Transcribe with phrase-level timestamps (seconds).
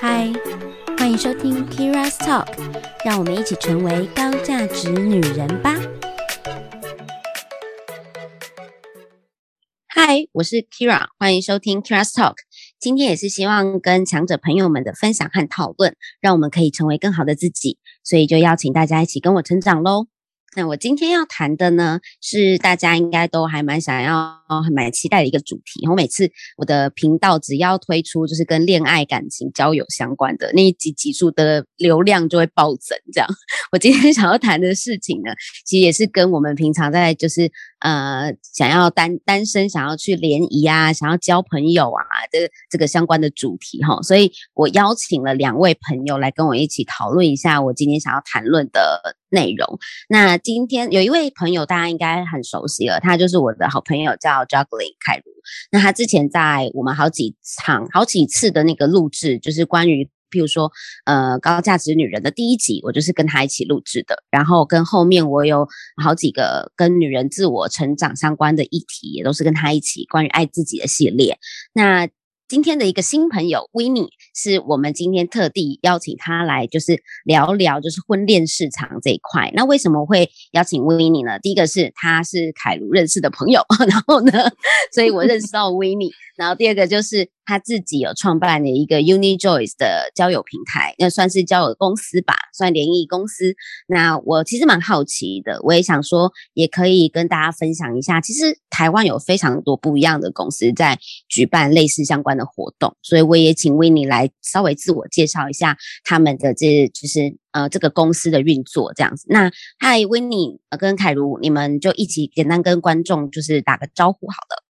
[0.00, 0.32] 嗨，
[0.96, 2.46] 欢迎收听 Kira's Talk，
[3.04, 5.74] 让我们一起成为高价值女人吧。
[9.88, 12.36] 嗨，我是 Kira，欢迎收听 Kira's Talk。
[12.78, 20.06] 今天也是希望跟强者朋友们的分享和讨论，让我们可以成为更好的自己，所以就邀请大家一起跟我成长喽。
[20.58, 25.86] 那我今天要谈的呢，是大家应该都还蛮想要、还蛮期待的一个主题。
[25.88, 32.98] 我每次我的频道只要推出就是跟恋爱、感情、交友相关的那一集集数的流量就会暴增。
[33.12, 33.28] 这样，
[33.70, 35.30] 我今天 想要谈的事情呢，
[35.64, 44.02] 其实也是跟我们平常在就是呃想要单单身、想要去联谊啊、想要交朋友啊的这个相关的主题哈。
[44.02, 49.78] 所以我邀请了两位朋友来跟我一起讨论一下我今天想要谈论的内容。
[50.08, 55.32] 那今天有一位朋友，大家应该很熟悉了，他就是我的好朋友，叫 Juggling 凯如。
[55.70, 60.70] 那他之前在我们好几场、好几次的那个录制，就是关于譬如说，
[61.06, 64.22] 呃，高价值女人的第一集，我就是跟他一起录制的。
[64.30, 65.66] 然后跟后面我有
[66.02, 71.38] 好几个跟女人自我成长相关的议题，也都是跟他一起关于爱自己的系列。
[71.72, 72.08] 那
[72.48, 79.52] 今天的一个新朋友 Winnie 是我们今天特地邀请他来，就是聊聊就是婚恋市场这一块。
[79.54, 81.38] 那为什么会邀请 Winnie 呢？
[81.40, 84.32] 第一个是他是凯如认识的朋友， 然后呢，
[84.94, 86.10] 所以我认识到 Winnie。
[86.38, 93.56] 然后第二个就是他自己有创办的一个 UniJoyce 的交友平台，那算是交友公司吧，算联谊公司。
[93.86, 98.20] 那我其实蛮好奇的，我也想说，也可以跟大家分享一下。
[98.20, 109.24] 其实台湾有非常多不一样的公司在举办类似相关的活动，所以我也请 Winnie 来稍微自我介绍一下他们的这就是呃这个公司的运作这样子。
[109.30, 114.67] 那嗨，Winnie 跟凯如，你们就一起简单跟观众就是打个招呼好了。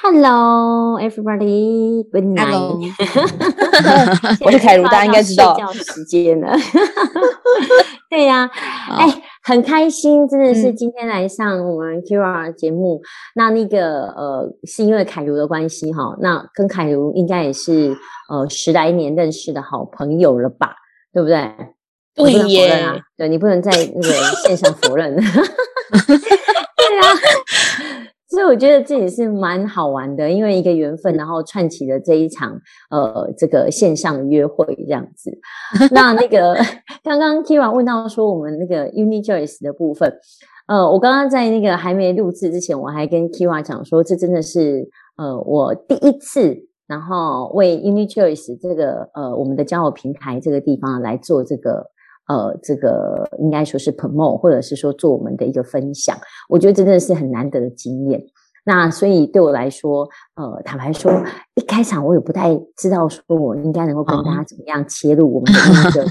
[0.00, 2.04] Hello, everybody.
[2.12, 2.46] Good night.
[2.46, 2.78] Hello.
[4.46, 5.56] 我是凯如，大家应该知道。
[5.56, 6.56] 睡觉时间了。
[8.08, 13.00] 对呀、啊，哎、欸，很开心，真的是今天来上我们的节目。
[13.02, 13.02] 嗯、
[13.34, 16.16] 那那个呃，是因为凯如的关系哈。
[16.20, 17.96] 那跟凯如应该也是
[18.30, 20.76] 呃十来年认识的好朋友了吧？
[21.12, 21.50] 对不对？
[22.14, 22.70] 对耶。
[22.82, 24.14] 啊、对，你不能在那个
[24.46, 25.16] 线上否认。
[28.28, 35.30] 所以我觉得这也是蛮好玩的，因为一个缘分，然后串起了这一场呃这个线上约会这样子。
[35.92, 36.54] 那那个
[37.02, 40.12] 刚刚 Keira 问到说我们那个 UniJoyce 的部分，
[40.66, 46.54] 呃，我刚刚在那个还没录制之前，我还跟 Keira 讲说，这真的是呃我第一次，
[46.86, 51.86] 然后为 UniJoyce 这个呃我们的交友平台这个地方来做这个。
[52.28, 56.16] 呃，这个应该说是 promote，或者是说做我们的一个分享，
[56.48, 58.22] 我觉得真的是很难得的经验。
[58.64, 61.10] 那所以对我来说，呃，坦白说，
[61.54, 66.06] 一开场我也不太知道说我应该能够跟大家怎么样切入我们的这个。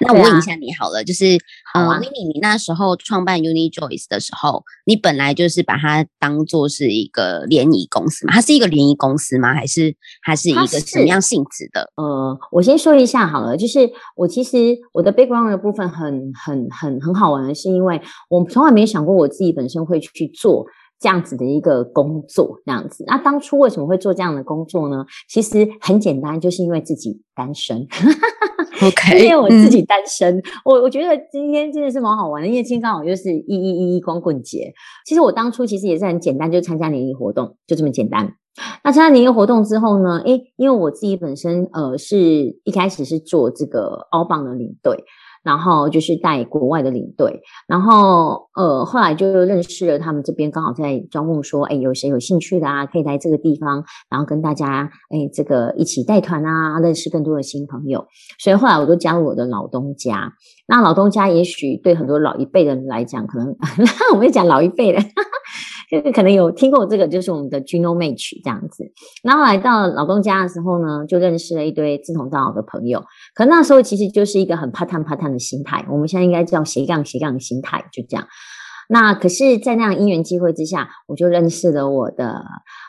[0.00, 1.38] 那我问一下你好了，就是
[1.74, 8.32] 呃，Winnie，你那时候创办 UniJoyce 的时候，你本来就是把它当做是一个联谊公司吗？
[8.32, 9.54] 它是一个联谊公司吗？
[9.54, 11.90] 还是它是一个什么样性质的？
[11.96, 20.66] 呃，我先说一下好了，就是我其实我的 background 的部分很很很很好玩的是，因为我从来没想过我自己本身会去做。
[20.98, 23.04] 这样子的一个工作，这样子。
[23.06, 25.04] 那当初为什么会做这样的工作呢？
[25.28, 27.86] 其实很简单，就是因为自己单身。
[28.82, 34.72] OK，因为我自己单身，嗯、我我觉得今天真的是蛮好玩的，因为今天刚好就是一一一一光棍节。
[35.06, 38.34] 其实我当初其实也是很简单，就参加联谊活动，就这么简单。
[38.82, 45.04] 那参加联谊活动之后呢，诶，因为我自己本身呃是一开始是做这个 outbound 的领队。
[45.42, 52.84] 然后就是带国外的领队，然后呃，后来就认识了他们这边，刚好在招募说，哎，有谁有兴趣的啊？
[52.84, 58.06] 可以来这个地方，然后跟大家哎，这个一起带团啊，认识更多的新朋友。
[58.40, 60.32] 所以后来我就加入我的老东家。
[60.66, 63.54] 那老东家也许对很多老一辈的人来讲，可能
[64.14, 64.98] 我们讲老一辈的。
[65.88, 68.84] 就是可能有听过这个，就是我们的 Juno Match 这样子。
[69.22, 73.04] 然后来到老东家的时候呢，就认识了一堆志同道合的朋友。
[73.34, 78.26] 可那时候其实就是一个很 part time part time 的心态，我们现在应该叫斜杠斜杠的心态，就这样。
[78.88, 82.44] 那可是，在那样因缘机会之下，我就认识了我的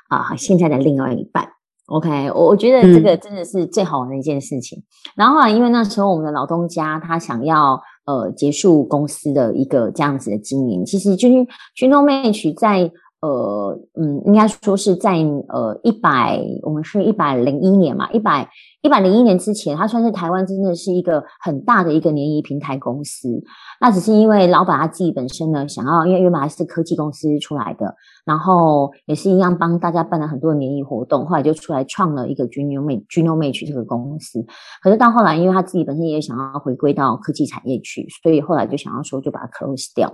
[0.10, 1.50] 啊、呃、现在的另外一半。
[1.88, 4.80] OK，我我觉得这个真的是最好玩的一件事情。
[4.80, 4.84] 嗯、
[5.18, 7.80] 然后后来因为那时候我们的老东家他想要。
[8.08, 11.36] 呃，结束公司的一个这样子的经营，其实就是
[11.76, 12.90] Gino Match 在
[13.20, 15.18] 呃，嗯，应该说是在
[15.50, 18.48] 呃一百，我们是一百零一年嘛，一百
[18.82, 23.44] 一百零一年之前，它算是台湾真的是一个很大的一个联谊平台公司。
[23.82, 27.96] 那只是因为老板他自己本身呢，想要因为原本还是科技公司出来的，
[28.26, 34.46] 然后也是一样帮大家办了很多的联谊活动，后来就出来创了一个 Genomic Genomic 这个公司。
[34.82, 40.12] 可是到后来，因为他自己本身也想要回归到科技产业去，所以后来就想要说就把它 close 掉。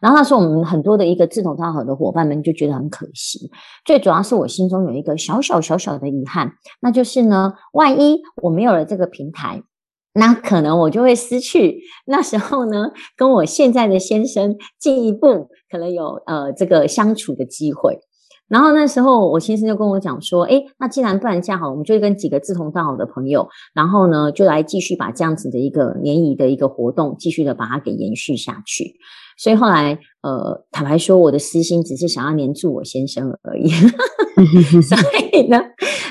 [0.00, 3.50] 然后那时候我们很多的一个志同道合的伙伴们就觉得很可惜。
[3.84, 9.62] 最主要是我心中有一个小小小小的遗憾，那就是呢，万一一我没有了这个平台，
[10.14, 17.98] 那可能我就会失去那时候呢，跟我现在的先生进一步可能有呃这个相处的机会。
[18.48, 28.94] 然后那时候我先生就跟我讲说，诶，那既然不然这样好，我们就跟几个志同道合的朋友，然后呢就来继续把这样子的一个联谊的一个活动，继续的把它给延续下去。
[29.36, 33.68] 所以后来，呃，坦白说，我的私心只是想要黏住我先生而已。
[34.82, 34.96] 所
[35.32, 35.60] 以呢，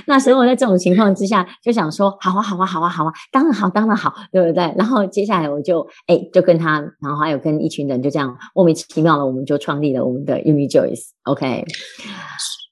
[0.08, 4.74] 那时候我在这种情况之下，就想说，好啊，好啊，好啊，好啊，当然好，当然好，对不对？
[4.78, 11.10] 然后接下来我就，哎，就跟他，然后还有跟一群人，就这样莫名其妙的，我们就创立了我们的 UniJoyce。
[11.24, 11.66] OK，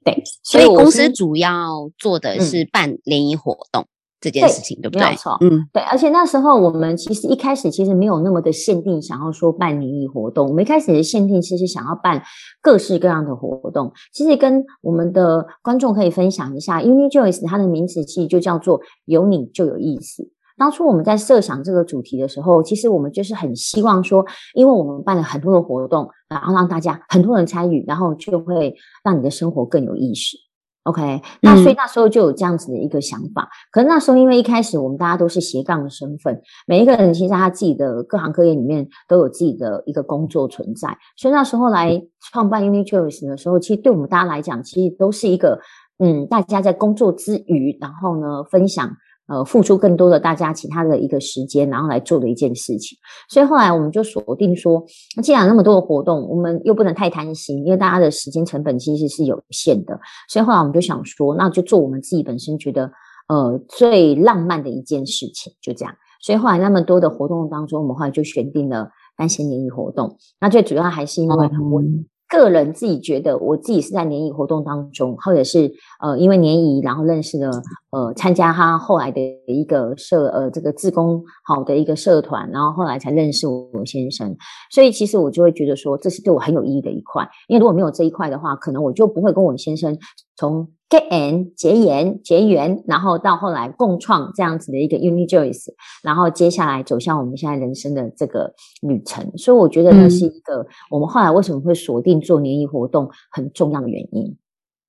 [0.05, 3.83] 对，所以公司主要做的是办联谊活动。
[3.83, 3.87] 嗯
[4.23, 5.05] 这件事情对，对不对？
[5.05, 5.83] 没有错，嗯，对。
[5.83, 10.47] 而且那时候我们其实一开始其实没有那么的限定，想要说办联谊活动。
[10.47, 12.23] 我们一开始的限定其实想要办
[12.61, 13.91] 各式各样的活动。
[14.13, 20.31] 其实跟我们的观众可以分享一下，UniJoyce 它的名字其实就叫做有你就有意思。
[20.55, 24.23] 当初我们在设想这个主题的时候，其实我们就是很希望说，
[24.53, 30.37] 因为我们办了很多的活动，然后让大家很多人参与，然后就会让你的生活更有意识。
[30.83, 33.43] OK，那所以那时候就有这样子的一个想法。
[33.43, 42.01] 嗯、可是那时候因为一开始我们大家都是斜杠的身份，每一个人其实他自己的各行各业里面都有自己的一个工作存在，所以那时候来
[42.31, 45.59] 创办 UniJoyce 的时候，其实对我们大家来讲，其实都是一个
[45.99, 48.91] 嗯，大家在工作之余，然后呢分享。
[49.27, 52.97] 呃，付出更多的大家其他的一个时间，然后来做的一件事情。
[53.29, 54.83] 所以后来我们就锁定说，
[55.15, 59.97] 那既然那么多的活动，我们又不能太贪心，因为大家的时间成本其实是有限的。
[60.27, 62.91] 所以后来我们就想说，那就做我们自己本身觉得
[63.29, 65.95] 呃最浪漫的一件事情，就这样。
[66.21, 70.17] 所以后来那么多的活动当中，我们后来就选定了单身联谊活动。
[70.41, 71.85] 那最主要还是因为很温。
[71.85, 72.05] 嗯
[72.37, 75.71] 个人自己觉得，我自己是在联谊活动当中，或者是
[76.01, 77.51] 呃，因为联谊然后认识了
[77.91, 84.35] 呃，参加他后来的一个社呃，这个自工好的一个社团，然后后来才认识我先生。
[84.71, 87.27] 所以其实我就会觉得说，这是对我很有意义的一块。
[87.47, 89.97] 因为如果没有这一块的话，可能我就不会跟我先生
[90.35, 90.67] 从。
[90.93, 95.73] 结缘、结缘、结缘，然后到后来共创这样子的一个 UniJoyce，
[96.03, 104.37] 然后接下来走向我们现在人生的这个旅程，所以我觉得那是一个我们后来为什么会锁定做联谊活动很重要的原因。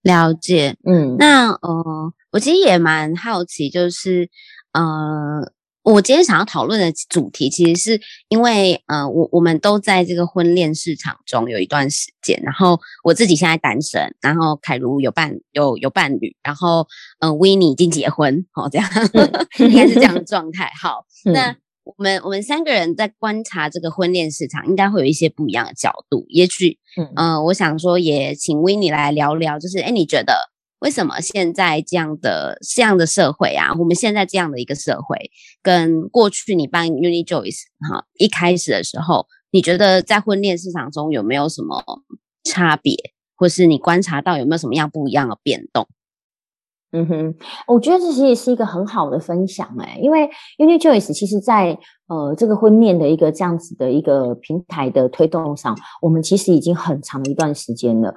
[0.02, 4.28] 了解，嗯，那呃，我其实也蛮好奇，就是
[4.72, 5.50] 呃。
[5.84, 16.86] 我今天想要讨论的主题，其实是因为，呃，我我们都在这个婚恋市场中有一段时间，然后我自己现在单身，然后凯如有伴有有伴侣，然后，
[17.20, 18.88] 嗯、呃，Winnie 已经结婚，好、哦，这样
[19.58, 20.72] 应该是这样的状态。
[20.80, 21.04] 好，
[21.34, 21.54] 那
[21.84, 26.24] 我们我们三个人在观察这个婚恋市场，应该会有一些不一样的角度。
[26.30, 30.53] 也许，嗯、呃，我想说，也请 Winnie 来聊聊，就是，哎，你觉得？
[30.84, 33.72] 为什么现在这样的这样的社会啊？
[33.78, 35.30] 我们现在这样的一个社会，
[35.62, 41.82] 跟过去你办 UniJoyce 哈一开始的时候，你觉得在婚恋市场中有没有什么
[42.44, 42.94] 差别，
[43.34, 45.88] 或是你观察到有没有什么样不一样的变动？
[46.92, 47.34] 嗯哼，
[47.66, 58.14] 我觉得这其实是一个很好的分享哎、因为 UniJoyce 其实在呃这个婚恋的一个这样子的一个平台的推动上，我们其实已经很长一段时间了。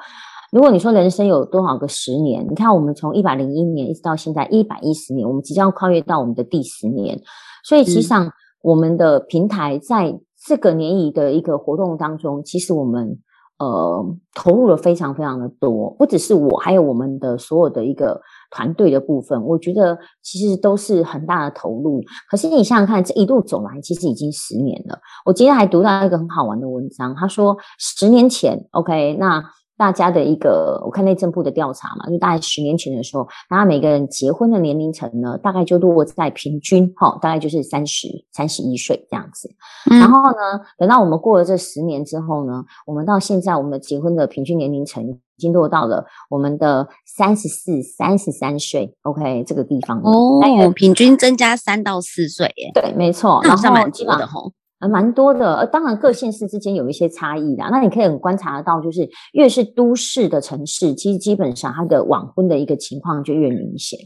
[0.51, 2.45] 如果你说人生有多少个十年？
[2.49, 7.19] 你看，我们从一百零一年一直到现在一百一十年，我们即将跨越到我们的第十年。
[7.65, 13.19] 所以，其实上我们的平台在这个年谊的一个活动当中，其实我们
[13.59, 19.43] 呃投入了非常非常的多，不只是我，还有我们的所有的一个团队的部分。
[19.43, 22.01] 我觉得其实都是很大的投入。
[22.31, 24.97] 可是你想想看，这一路走来，其实已经十年了。
[25.25, 29.43] 我今天还读到一个很好玩的文章，他说十年前，OK，那。
[29.77, 39.49] 大家的一个，我看内政部的调查嘛，就大概十年前的时候，大家每个人结婚的年龄层呢，大概就落在平均哈、哦，大概就是三十、三十一岁这样子。
[39.91, 50.41] 嗯、然后呢，等到我们过了这十年之后呢，我们到现在，我们的结婚的平均年龄层已经落到了我们的三十四、三十三岁，OK 这个地方哦，
[50.75, 52.71] 平均增加三到四岁耶。
[52.73, 54.51] 对，没错，那好像蛮多的吼。
[54.79, 57.69] 还蛮多的，呃，当然各县市之间有一些差异啦。
[57.71, 63.99] 那你可以很观察得到，就是越是都市的城市，其实基本上它的晚婚的一个情况就越明显。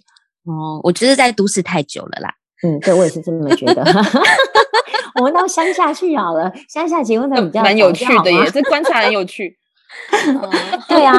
[0.46, 2.34] 哦，我觉得在都市太久了啦。
[2.64, 3.84] 嗯，对，我也是这么觉得。
[5.20, 9.58] 我们到乡下去好了，乡下结婚的比较 蛮有趣的耶，这观察很有趣。
[10.88, 11.14] 对啊，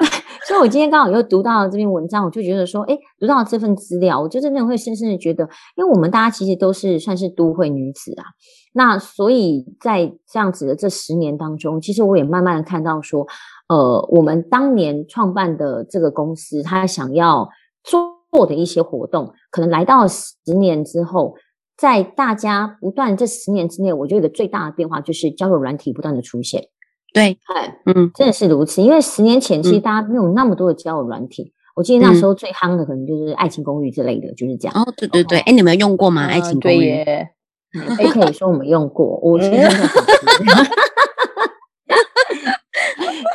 [0.46, 8.24] 所以我今天刚好又读到了这篇文章，我就觉得说，哎，读到了这份资料，我就真的会深深的觉得，因为我们大家其实都是算是都会女子啊，
[8.72, 13.26] 那所以在这样子的这十年当中，其实我也慢慢的看到说，
[13.68, 17.48] 呃，我们当年创办的这个公司，他想要
[17.82, 21.34] 做的一些活动，可能来到十年之后，
[21.76, 26.68] 在大家不断这十年之内，我觉得一个最大的变化就是交友软体不断的出现。
[27.12, 27.38] 对，
[27.86, 28.82] 嗯，真的是如此。
[28.82, 34.82] 因为十年前其实大家没有那么多的交友软体，我记得那时候最夯的可能就是爱情公寓之类的，就是这样。
[34.82, 36.26] 哦，对对对，哎，你们用过吗？
[36.26, 36.90] 爱情公寓？
[37.00, 37.32] 哎，
[38.12, 39.18] 可以说我们用过。
[39.22, 39.52] 我其实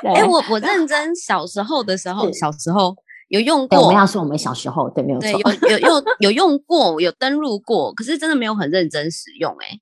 [0.04, 2.96] 哎，我我认真小时候的时候，小时候
[3.30, 3.80] 有用过。
[3.82, 5.30] 我们要说我们小时候，对，没有错，
[5.70, 9.80] 有有有有用过，有登录过，可是真的没有很认真使用，哎。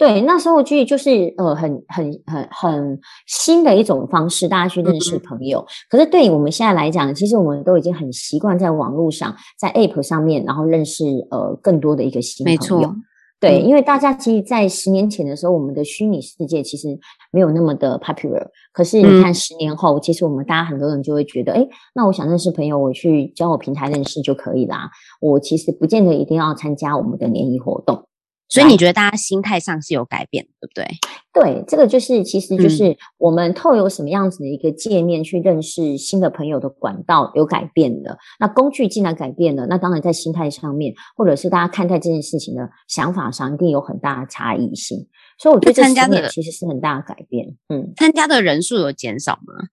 [0.00, 5.58] 对，那时候去就是呃很很很很新的一种方式，大家去认识朋友。
[5.60, 12.58] 嗯、可是对于我们现在来讲，其实我们都已经很习惯在网络上，在 App 上面，然后认识呃更多的一个新朋友。
[12.58, 12.96] 没错，
[13.38, 16.98] 对，嗯、因为大家其实，在十年前的时候，我们的虚拟世界其实
[17.30, 18.46] 没有那么的 popular。
[18.72, 24.88] 可是你看，十年后，嗯、其实我们大家很多人就会觉得，哎，那我想认识朋友，我去交友平台认识就可以啦。
[25.20, 28.06] 我其实不见得一定要参加我们的联谊活动。
[28.50, 30.84] 所以你觉得大家心态上是有改变，对不对？
[31.32, 38.18] 对，这个就是，其实就是我们透过什么样子的一个界面去认识新的朋友的管道有改变的。
[38.40, 45.06] 那工具既然改变了，那当然在心态上面，或者是大家看待这件事情的想法上，一定有很大的差异性。
[45.38, 47.56] 所以我觉得这十年其实是很大的改变。
[47.68, 49.68] 嗯，参加的人数有减少吗？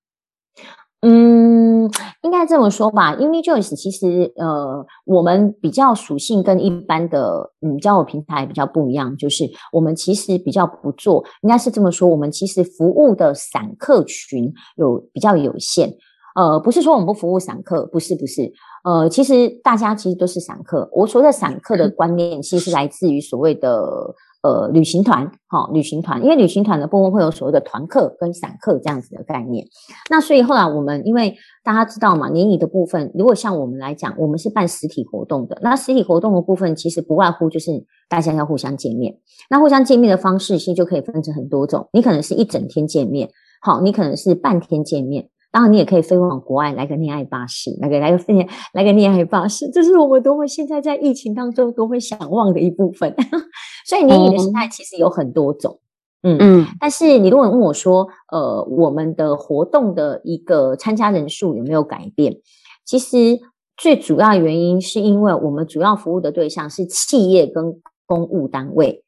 [1.02, 1.88] 嗯，
[2.24, 3.16] 应该这么说吧。
[3.16, 15.94] eMeJoyce 其实呃，我们比较属性跟一般的嗯交友平台比较不一样，就是我们其实比较不做，应该是这么说，我们其实服务的散客群有比较有限。
[16.36, 18.52] 呃，不是说我们不服务散客，不是不是。
[18.84, 20.90] 呃，其实大家其实都是散客。
[20.92, 24.16] 我所谓的散客的 观念，其实是来自于所谓的。
[24.48, 29.68] 呃，旅行团，哈、哦，旅行团，因为旅行团的部分会有所谓的团客跟散客这样子的概念。
[30.10, 31.36] 那所以后来我们，因为
[31.66, 35.60] 大家知道嘛，联谊的部分，如果像我们来讲，我们是办实体活动的。
[35.62, 37.72] 那实体活动的部分，其实不外乎就是
[38.08, 39.18] 大家要互相见面。
[39.50, 41.90] 那互相见面的方式，其实就可以分成很多种。
[41.92, 43.30] 你可能是一整天见面，
[43.62, 45.28] 好，你可能是半天见面。
[45.50, 53.16] 当然，你也可以飞往国外来个恋爱巴士，来个来个恋来个恋爱巴士，这是我们都会现在在疫情当中都会想望的一部分。
[53.88, 55.80] 所以联谊的形态其实有很多种，
[56.24, 56.68] 嗯嗯。
[56.80, 62.38] 但是你如果问我说，呃，我们的活动的一个参加人数有没有改变？
[62.86, 63.40] 其实
[63.78, 69.04] 最主要原因是因为我们主要服务的对象是企业跟公务单位，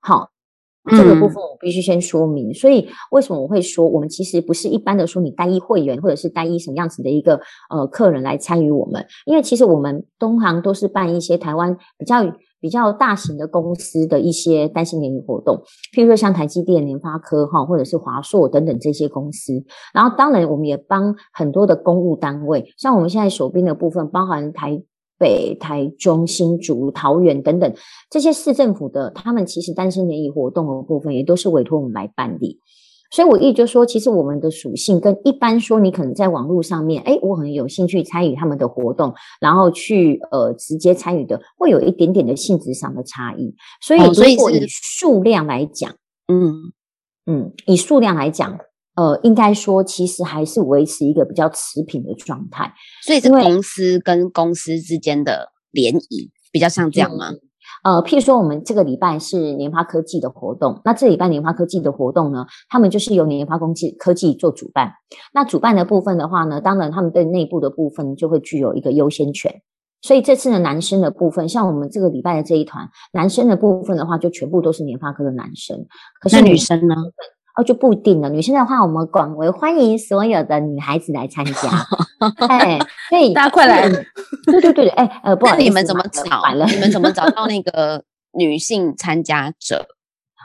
[0.00, 0.33] 好。
[0.90, 12.22] 这个部分我必须先说明，所以为什么我会说，我们其实不是一般的说你单一会员或者是单一什么样子的一个呃客人来参与我们，因为其实我们东航都是办一些台湾比较
[12.60, 15.62] 比较大型的公司的一些单身联谊活动，
[15.94, 19.64] 譬如说像台积电、联发科哈，或者是华硕等等这些公司，
[19.94, 24.82] 然后当然我们也帮很多的公务单位，像我们现在手边的部分包含台。
[25.18, 27.74] 北、台中、新竹、桃园等等
[28.10, 32.58] 这些市政府的，他们其实单身联谊活动的部分也都是委托我们来办理。
[33.10, 43.54] 所以我意思就说，其实我们的属性跟一般说，你可能在网络上面，哎，我很有兴趣参与他们的活动，然后去呃直接参与的，会有一点点的性质上的差异。
[43.80, 45.92] 所以，如果以数量来讲，
[46.26, 46.72] 嗯
[47.26, 48.58] 嗯，以数量来讲。
[48.96, 52.72] 呃，应该说，其实还是维持一个比较持平的状态，
[53.02, 57.32] 所以是公司跟公司之间的联谊比较像这样吗？
[57.82, 64.92] 呃，譬如说，我们这个礼拜是联发科技的活动，那这礼拜联发科技的活动呢，他们就是由联发科技科技做主办。
[65.34, 69.60] 那主办的部分的话呢，当然他们对内部的部分就会具有一个优先权。
[70.00, 75.84] 所以这次的男生的部分，像我们这个礼拜的这一团男生的部分的话，就全部都是联发科的男生。
[76.20, 76.94] 可是女生呢？
[77.56, 78.28] 哦，就不一定了。
[78.28, 81.52] 女生的话，我们广为欢迎所有的女孩子来参加。
[82.48, 83.88] 哎，所以大家快来！
[84.46, 86.22] 对对对，哎，呃，不好意思，你们怎么找？
[86.66, 89.86] 你们怎么找到 那个女性参加者？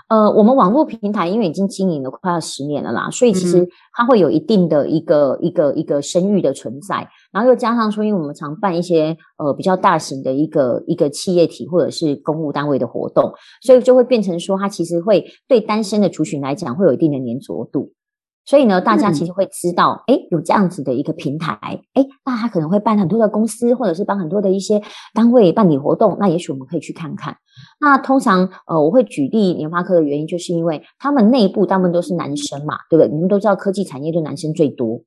[0.09, 17.91] 呃，我们网络平台因为已经经营了快要十年了啦，所以其实它会有一定的一个、嗯、一个一个声誉的存在，然后又加上说，因为我们常办一些呃比较大型的一个一个企业体或者是公务单位的活动，所以就会变成说，它其实会对单身的族群来讲会有一定的粘着度。
[18.49, 21.53] 所以呢，大家其实会知道，哎、嗯，有这样子的一个平台，
[21.93, 24.81] 哎，那他可能会办很多的公司，或者是帮很多的一些
[25.13, 26.17] 单位办理活动。
[26.19, 27.37] 那也许我们可以去看看。
[27.79, 33.13] 那通常，呃，我会举例联发科的原因，就是因为他们内部大部分都是男生嘛，对不对？
[33.13, 35.03] 你们都知道科技产业就男生最多，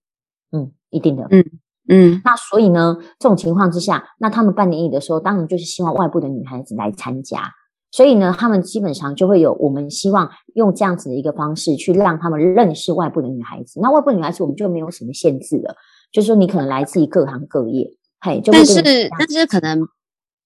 [0.52, 1.44] 嗯，一定的，嗯
[1.88, 2.22] 嗯。
[2.24, 7.50] 那所以呢，这种情况之下，那他们办联谊的时候，当然就是希望外部的女孩子来参加。
[7.92, 13.78] 所以呢，他们基本上就会有我们希望用这样子的一个方式去让他们认识外部的女孩子。
[13.80, 15.76] 那外部女孩子我们就没有什么限制了，
[16.10, 17.86] 就是说你可能来自于各行各业，
[18.20, 18.82] 嘿，就但是
[19.18, 19.86] 但是可能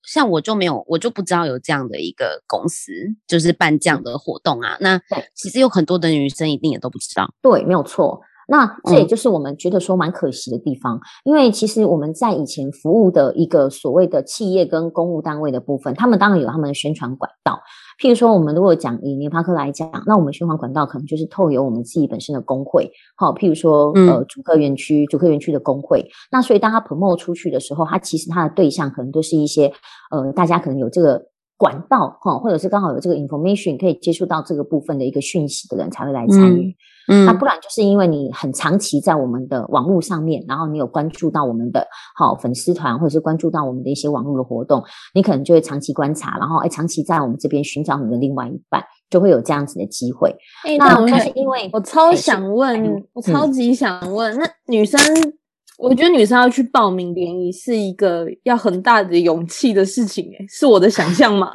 [0.03, 2.93] 像我就没有，我就不知道有这样的一个公司，
[3.29, 4.77] 就是办这样的活动啊。
[4.81, 5.01] 那
[5.35, 8.21] 其实有很多的女生一定也都不知道，对，没有错。
[8.47, 17.61] 那这也就是我们觉得说蛮可惜的地方，嗯，因为其实我们在以前服务的一个所谓的企业跟公务单位的部分，他们当然有他们的宣传管道。
[18.01, 26.07] 譬如说，我们如果讲以联发科来讲，那我们宣传管道可能就是透由我们自己本身的工会，好，譬如说呃主科园区主科园区的工会。
[26.31, 29.73] 那所以当他 promote 出去的时候，他其实他的对象可能都是一些
[30.11, 31.27] 呃大家可能有这个。
[31.59, 36.69] 管道哈，或者是刚好有这个 information 可以接触到这个部分的一个讯息的人才会来参与。
[36.69, 36.75] 嗯，
[37.09, 41.87] 嗯，那不然就是因为你很长期在我们的网络上面，然后你有关注到我们的
[42.17, 44.83] 好粉丝团，或者是关注到我们的一些网络的活动，
[45.15, 50.35] 你可能就会长期观察，然后哎，长期在我们这边寻找你的另外一半，就会有这样子的机会。
[50.65, 55.01] 欸、那但是因为我超想问，我超级想问，嗯、那女生。
[55.79, 61.53] 我觉得女生要去报名联谊是一个要很大的勇气的事情，诶，是我的想象吗？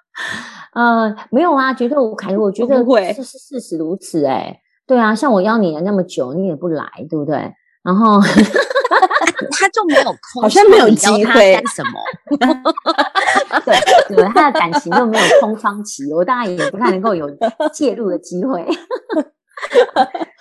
[0.72, 2.82] 呃，没有啊，觉得我凯，我觉得
[3.12, 4.58] 是是事实如此，诶，
[4.90, 7.36] 对啊，像我邀你了那么久，你也不来，对不对？
[7.84, 8.20] 然后
[9.52, 10.02] 他就没有
[10.34, 12.00] 空，好像没有机会干什么？
[13.64, 17.30] 对，对，他的感情又没有空窗期，我当然也不太能够有
[17.72, 18.66] 介入的机会。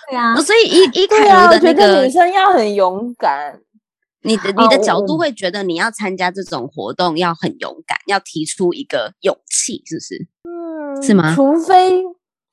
[0.10, 3.60] 对啊，所以一一开头的那个女生要很勇敢，
[4.24, 10.28] 你的你的角度会觉得你要参加这种活动要很勇敢，要提出一个勇气，是不是？
[10.50, 11.36] 嗯，是吗？
[11.36, 12.04] 除非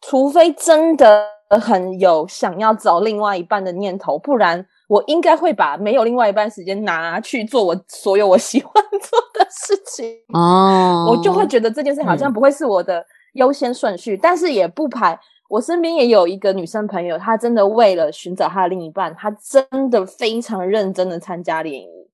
[0.02, 10.16] 除非真的很有想要找另外一半的念头，不然我应该会把没有另外一半时间拿去做我所有我喜欢做的事情。
[10.32, 15.18] 哦，我就会觉得这件事好像不会是我的优先顺序，嗯、但是也不排。
[15.48, 22.10] 我身边也有一个女生朋友，她真的为了寻找她的另一半，她真的非常认真的参加联谊，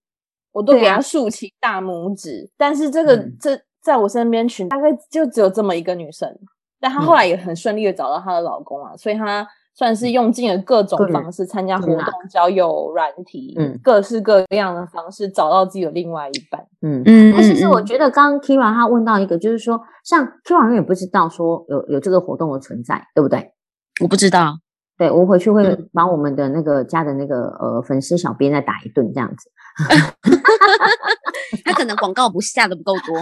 [0.52, 2.46] 我都给她竖起大拇指。
[2.46, 6.28] 啊、但是这个、嗯、这在我身边群大概就只有这么一个女生，
[6.82, 9.46] 但她后来也很顺利的找到她的老公啊，所以她。
[9.74, 17.32] 算是用尽了各种方式参加活动、交友软体，嗯，各式各样的方式找到自己的另外一半，嗯嗯。
[17.34, 23.54] 但其实我觉得刚刚 Kira 她问到一个，就是说，像 Kira 永远不知道说有有这个活动的存在，对不对？
[24.02, 24.58] 我不知道，
[24.98, 29.50] 对，我回去会把我们的那个家的那个呃粉丝小编再打一顿这样子。
[31.64, 33.16] 他可能广告不下的不够多，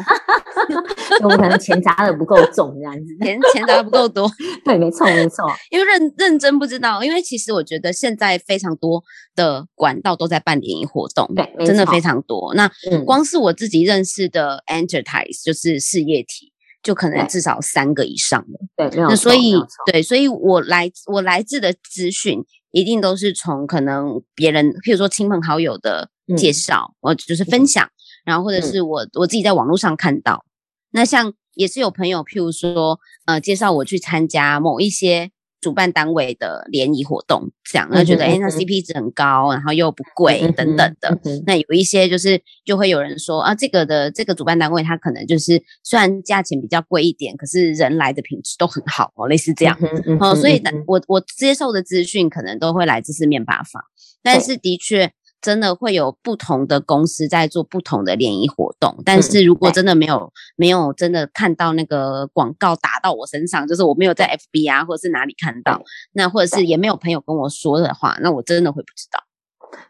[1.22, 4.30] 我们可能钱砸的不够重，这样子，钱钱砸的不够多。
[4.64, 5.44] 对，没错，没错。
[5.70, 9.02] 因为认认真不知道，因为其实我觉得现在非常多
[9.34, 12.54] 的管道都在办联谊活动，对，真的非常多。
[12.54, 12.70] 那
[13.04, 16.52] 光是我自己认识的 enterprise 就是事业体，
[16.82, 18.90] 就可能至少三个以上了。
[18.90, 19.00] 对。
[19.00, 19.54] 那所以，
[19.90, 26.10] 对，所以我来我来自的资讯一定都是从可能别人，譬如说亲朋好友的。
[26.36, 27.90] 介绍，我就是分享，嗯、
[28.26, 30.44] 然后或者是我、嗯、我自己在网络上看到，
[30.92, 41.18] 那像也是有朋友，譬如说，呃，介绍我去参加某一些主办单位的联谊活动，这样，那觉得哎，那 CP 值很高，然后又不贵，嗯、等等的。
[41.46, 49.78] 那有一些就是就会有人说啊，这个的这个主办单位，它可能就是虽然价钱比较贵一点，可是人来的品质都很好哦，类似这样。
[50.18, 53.82] 哦，所以我我接受的资讯可能都会来自四面八方，
[54.22, 55.12] 但是的确。
[55.40, 69.20] 真的会有不同的公司在做不同的联谊活动，但是如果真的没有、嗯、没有真的看到那个广告打到我身上，就是我没有在 FB 啊或者是哪里看到，那或者是也没有朋友跟我说的话，那我真的会不知道。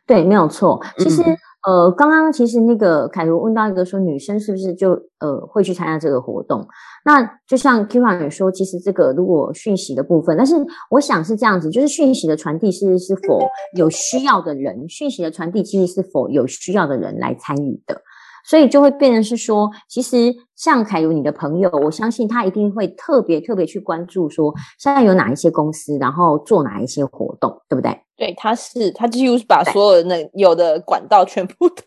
[0.06, 0.84] 对，没有错。
[0.98, 6.66] 其实、嗯、呃，刚刚其实那个凯如问到一个说，女生是不是就呃会去参加这个活动？
[7.04, 10.54] 那就像 Kira 也说，其实这个如果讯息的部分，但是
[10.90, 13.40] 我想是这样子，就是讯息的传递是是否
[13.76, 18.00] 有需要的人，讯息的传递其实是否有需要的人来参与的，
[18.44, 28.00] 所以就会变成是说，其实像凯如你的朋友，我相信他一定会特别特别去关注说，现在有哪一些公司，然后做哪一些活动，对不对？
[28.16, 31.82] 对，他是他几乎是把所有的那有的管道全部都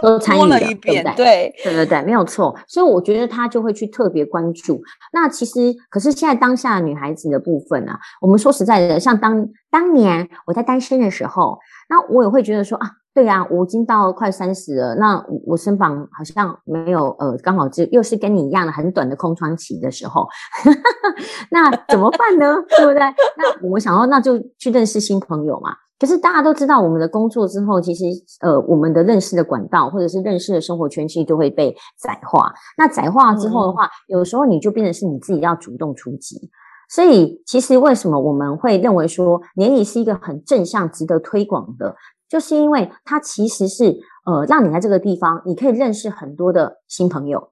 [0.00, 1.24] 都参与了，了一遍，对不对？
[1.24, 2.56] 对对对对，没有错。
[2.68, 4.80] 所以我觉得他就会去特别关注。
[5.12, 11.58] 那其实，可是现在当下女孩子的部分啊，我们说实在的，像当当年我在单身的时候，
[11.88, 12.90] 那我也会觉得说啊。
[13.14, 20.26] 对呀、啊，我已经到快三十了，那我身旁好像没有呃，刚好就又是跟你一样的很短的空窗期的时候，
[21.50, 22.56] 那怎么办呢？
[22.76, 23.00] 对不对？
[23.36, 25.70] 那我想说，那就去认识新朋友嘛。
[26.00, 28.04] 可是大家都知道，我们的工作之后，其实
[28.40, 32.52] 呃，我们的认识的管道或者是认识的生活圈，其实都会被窄化。
[32.76, 36.50] 那窄化之后的话，嗯、有时候你就变成是你自己要主动出击。
[36.88, 41.94] 所以，其实为什么我们会认为说年龄是一个很正向、值得推广的？
[42.32, 47.50] 就是因为它其实是呃，让你在这个地方，你可以认识很多的新朋友。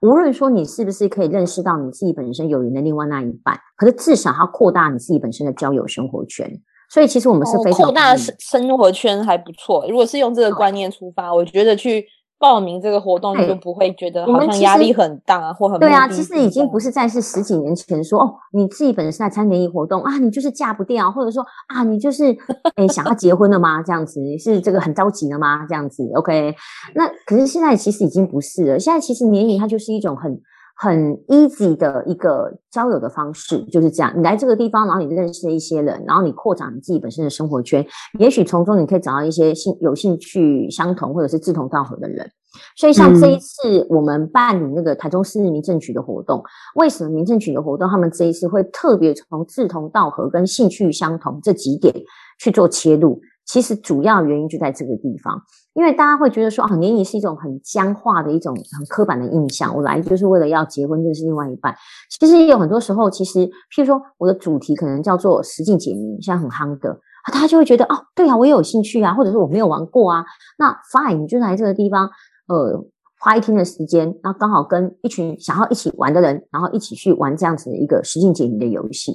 [0.00, 6.50] 无论说你是不是可以认识到你自己本身有缘的另外那一半，可是至少它扩大你自己本身的交友生活圈。
[6.88, 9.86] 所以其实我们是非常扩大生生活圈还不错。
[9.86, 12.06] 如果是用这个观念出发，我觉得去。
[12.42, 16.08] 报名这个活动，你就不会觉得好像压力很大或很对啊。
[16.08, 22.36] 其实已经不是再是十几年前说哦，你自己本身在参加联谊活动啊，你就是嫁不掉，或者说啊，你就是
[22.74, 23.80] 诶想要结婚了吗？
[23.80, 25.64] 这样子你是这个很着急了吗？
[25.68, 26.52] 这样子 OK？
[26.96, 28.78] 那可是现在其实已经不是了。
[28.78, 30.40] 现在其实联谊它就是一种很
[30.82, 34.12] 很 easy 的一个交友的方式，就是这样。
[34.16, 37.86] 你来这个地方，然后你认识了一些人，然后你扩展你自己本身的生活圈，
[38.18, 42.28] 也许从中你可以找到一些兴有兴趣相同或者是志同道合的人。
[42.76, 46.42] 所以像这一次我们办理那个台中市民政局的活动，嗯、
[46.80, 51.94] 为什么民政局的活动他们这一次会特别从志同道合跟兴趣相同这几点
[52.40, 53.20] 去做切入？
[53.46, 55.42] 其实主要原因就在这个地方，
[55.74, 61.74] 因为大家会觉得说啊，联谊是一种很僵化的一种很刻板的印象，我来就是为了要结婚认识另外一半。
[62.10, 66.98] 其实也有很多时候，其实譬如说我的主题可能叫做实境解谜，现在很夯的，
[67.32, 70.24] 大家就会觉得哦，对啊，我也有兴趣啊，或者是我没有玩过啊，
[70.58, 72.10] 那 fine，你就来这个地方。
[72.48, 72.84] 呃，
[73.20, 79.12] 花一天的时间，那刚好跟一群想要一起玩的人，然后一起去玩这样子的一个实境解谜的游戏，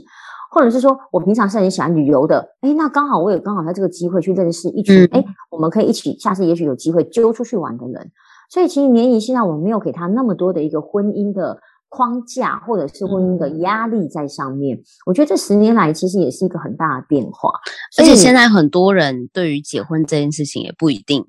[0.58, 8.12] 或者是说我平常是很喜欢旅游的，哎，那刚好我也刚好在这个机会去认识一群，诶，我们可以一起下次也许有机会揪出去玩的人。
[8.50, 14.80] 所以其实联谊现在我们没有给他那么多的一个婚姻的框架，或者是婚姻的压力在上面。
[15.06, 17.52] 我觉得这十年来其实也是一个很大的变化，
[18.00, 21.24] 而且现在很多人对于结婚这件事情也不一定。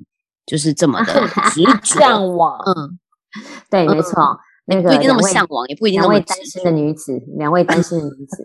[0.46, 1.12] 就是这么的
[1.84, 2.98] 向往，嗯，
[3.68, 4.38] 对，没错，嗯、
[4.68, 8.44] 那个不一定那么向往，也不一定那么单身的女子，两位单身的女子，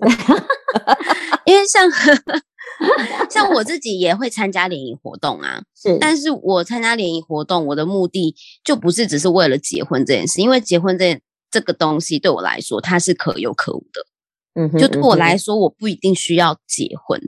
[1.46, 1.90] 因为像
[3.30, 8.34] 像我自己也会参加联谊活动啊，是，但是我参加联谊活动，我的目的
[8.64, 11.20] 就不是只是为了结婚这件事，因为结婚这
[11.52, 14.06] 这个东西对我来说它是可有可无的，
[14.56, 17.20] 嗯哼，就对我来说，我不一定需要结婚。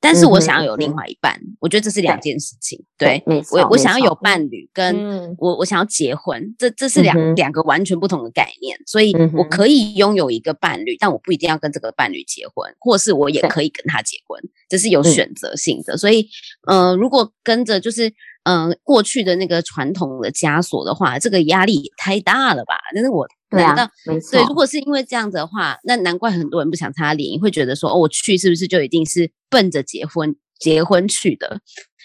[0.00, 2.82] 但是我想要有另外一半，嗯、我觉得这是两件事情。
[2.96, 8.76] 对，对我我想要有伴侣，跟我、嗯、我想要结婚，这这是两、嗯、两个完全不同的概念。
[8.86, 15.96] 所以我可以拥有一个伴侣，但我不一定要跟这个伴侣结婚，或是我也可以跟他结婚，这是有选择性的。
[15.96, 16.28] 所以，
[16.66, 18.12] 呃，如果跟着就是。
[18.44, 22.74] 嗯、呃，过去的那个传统的枷锁的话，这个压力也太大了吧？
[22.94, 31.60] 但是我难道对、啊、没错对，如果是因为这样子的话，那难怪很多人不想参加联谊，会觉得说，哦，我去是不是就一定是奔着结婚结婚去的？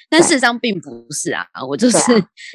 [0.10, 1.98] 但事实上并不是啊，我就是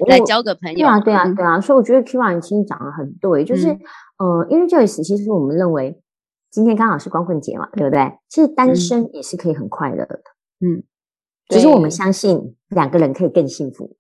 [0.07, 0.79] 来交个朋友。
[0.79, 1.61] 对啊，对啊，对啊。
[1.61, 3.79] 所以我觉得 Kyria 其实讲的很对，就是、嗯、
[4.19, 6.01] 呃，因为 Joyce 其实我们认为
[6.51, 8.13] 今天刚好是光棍节嘛，对不对？
[8.29, 10.21] 其实单身也是可以很快乐的，
[10.61, 10.85] 嗯。
[11.51, 13.91] 只是我们相信两个人可以更幸福，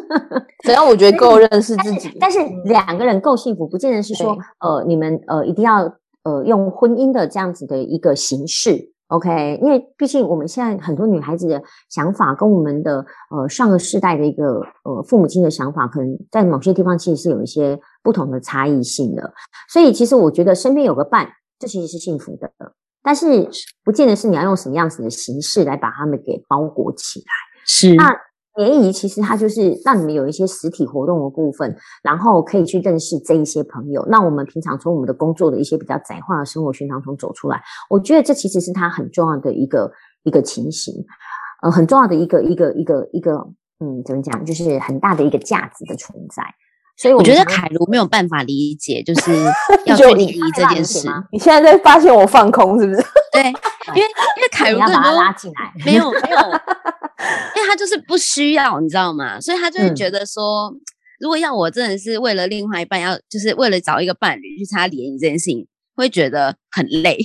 [0.62, 2.16] 只要我觉得够认识自己。
[2.20, 5.82] 但是两个人够幸福，不见得是说呃你们呃一定要
[6.24, 9.58] 呃用婚姻的这样子的一个形式，OK？
[9.62, 19.32] 因为毕竟我们现在很多女孩子的想法跟我们的呃上个世代的一个呃父母亲的想法，可能在某些地方其实是有一些不同的差异性的。
[19.72, 21.26] 所以其实我觉得身边有个伴，
[21.58, 22.52] 这其实是幸福的。
[23.02, 23.48] 但是
[23.84, 27.26] 不见得是你要用什么样子的形式来把他们给包裹起来。
[27.64, 27.94] 是。
[27.94, 28.14] 那
[28.56, 34.04] 联谊其实它就是让你们有一些实体活动的部分，然后可以去认识这一些朋友。
[34.10, 39.90] 那我们平常从我们的工作的一些比较窄化的生活圈当中走出来，我觉得这其实是它很重要的一个
[40.24, 40.92] 一个情形，
[41.62, 43.36] 呃，很重要的一个一个一个一个，
[43.78, 46.42] 嗯，怎么讲，就是很大的一个价值的存在。
[47.00, 49.32] 所以我，我觉得凯如没有办法理解，就是
[49.86, 51.08] 要去联谊这件事。
[51.32, 53.02] 你现在在发现我放空是不是？
[53.32, 54.02] 对，因为
[54.36, 56.36] 因为凯如要把他拉进来，没有没 有，
[57.56, 59.40] 因为他就是不需要，你知道吗？
[59.40, 60.76] 所以他就会觉得说，嗯、
[61.20, 67.16] 如果要我真的是为了另外一半，要就是为了找一个伴侣去参加联谊这件事情，会觉得很累。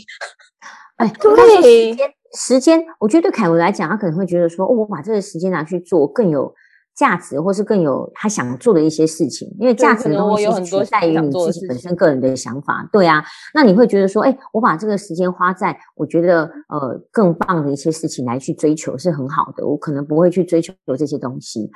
[0.96, 6.54] 哎，对，时间，时间，我觉得对凯文来讲，他可能会觉得说，哦，我把这个时间拿去做更有。
[6.96, 9.48] 价值，或是更有他想做的一些事情。
[9.60, 12.88] 因为价值的东西是取代于你自己本身个人的想法。
[12.92, 19.68] 对啊，那你会觉得说，哎，我把这个时间花在我觉得呃更棒的一些事情来去追求是很好的。
[19.68, 21.70] 我可能不会去追求这些东西。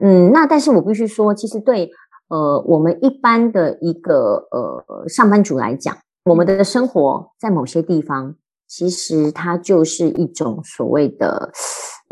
[0.00, 1.88] 嗯，那但是我必须说，其实对
[2.28, 8.34] 呃我们一般的一个呃上班族来讲，我们的生活在某些地方。
[8.66, 11.52] 其实它就是一种所谓的，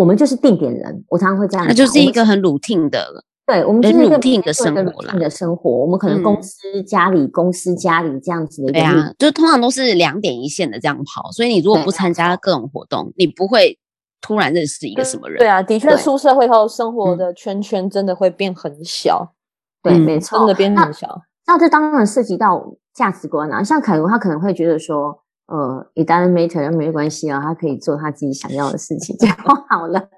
[0.02, 1.04] 我们就是定点人。
[1.08, 3.06] 我常常会这样那，就是一个很 routine 的，
[3.46, 5.14] 对，我们就是一个 routine 的生活啦。
[5.14, 8.72] 的生活，我们可能公司家里，公司家里这样子的。
[8.72, 11.30] 对啊，就通常都是两点一线的这样跑。
[11.30, 13.78] 所以你如果不参加各种活动，你不会
[14.20, 15.38] 突然认识一个什么人。
[15.38, 19.32] 对啊，的确，出社会后生活的圈圈真的会变很小。
[19.84, 21.22] 对，没错，真的变很小。
[21.46, 23.62] 那这当然涉及到价值观啊。
[23.62, 25.21] 像凯文，他可能会觉得说。
[25.52, 29.26] 呃，it doesn't matter，没关系啊，他可以做他自己想要的事情就
[29.68, 30.08] 好了。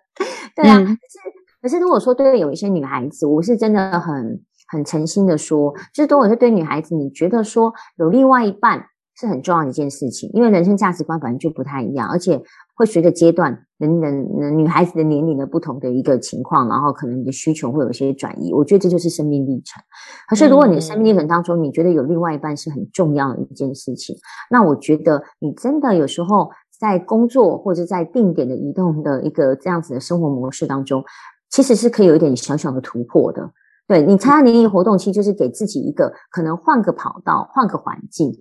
[0.54, 1.18] 对啊，嗯、可是
[1.62, 12.40] 可是如果说对有一些女孩子，我是真的很很诚心的说，就是如果是对女孩子，你觉得说有另外一半是很重要的一件事情，因为人生价值观本来就不太一样，而且。
[12.74, 18.52] 会随着阶段，人人女孩子的年龄的不同的一个情况，然后可能你的需求会有一些转移。
[18.52, 19.80] 我觉得这就是生命历程。
[20.28, 24.16] 可是，如果你的生命历程当中，你觉得有另外一半是很重要的一件事情，
[24.50, 31.04] 那我觉得你真的有时候在工作或者在定点的移动的一个这样子的生活模式当中，
[31.50, 33.52] 其实是可以有一点小小的突破的。
[33.86, 38.32] 对，你参加联谊活动，其实就是给自己一个可能换个跑道、换个环境。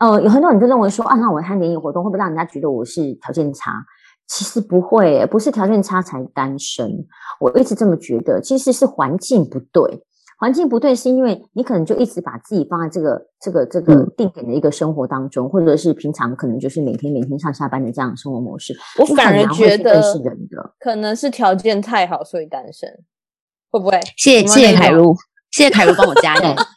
[0.00, 3.72] 呃，有很多人就认为说，啊，那我参加联谊活动会不会让人家觉得我是条件差？
[4.26, 6.90] 其实不会，不是条件差才单身。
[7.38, 10.02] 我一直这么觉得，其实是环境不对。
[10.36, 18.74] 环境不对，是因为你可能就一直把自己放在这个、这个、这个定点的一个生活当中，嗯、或者是平常可能就是每天每天上下班的这样的生活模式。
[18.98, 20.02] 我反而觉得
[20.80, 22.88] 可能是条件太好，所以单身。
[23.70, 24.00] 会不会？
[24.16, 25.14] 谢谢谢谢凯如，
[25.54, 26.34] 谢谢凯如帮我加。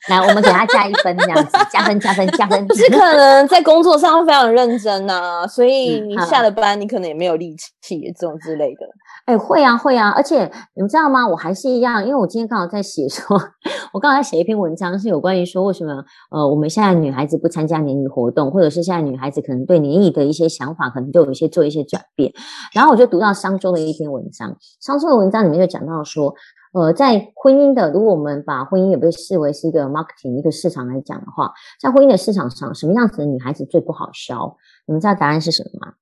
[0.07, 2.59] 来，我们给他加一分，这样子加分加分加分。
[2.75, 8.85] 是 可能在工作上非常认真呐、啊，所以你下了班，你可能也没有力气这种之类的。
[9.25, 10.43] 哎、欸，会啊会啊，而且
[10.75, 11.27] 你们知道吗？
[11.27, 13.35] 我还是一样，因为我今天刚好在写说，
[13.93, 15.93] 我刚好在写一篇文章，是有关于说为什么
[16.29, 22.31] 呃我们现在女孩子不参加联谊活动，或者是现在女孩子可能对联谊的一些想法，可能都有一些做一些转变。
[22.75, 26.35] 然后我就读到商周的一篇文章，商周的文章里面就讲到说。
[26.73, 34.57] 呃，在婚姻的，如果我们把婚姻也被视为是一个 marketing 一个市场来讲的话，在婚姻的市场上，什么样子的女孩子最不好销？
[34.85, 35.93] 你们知道答案是什么吗？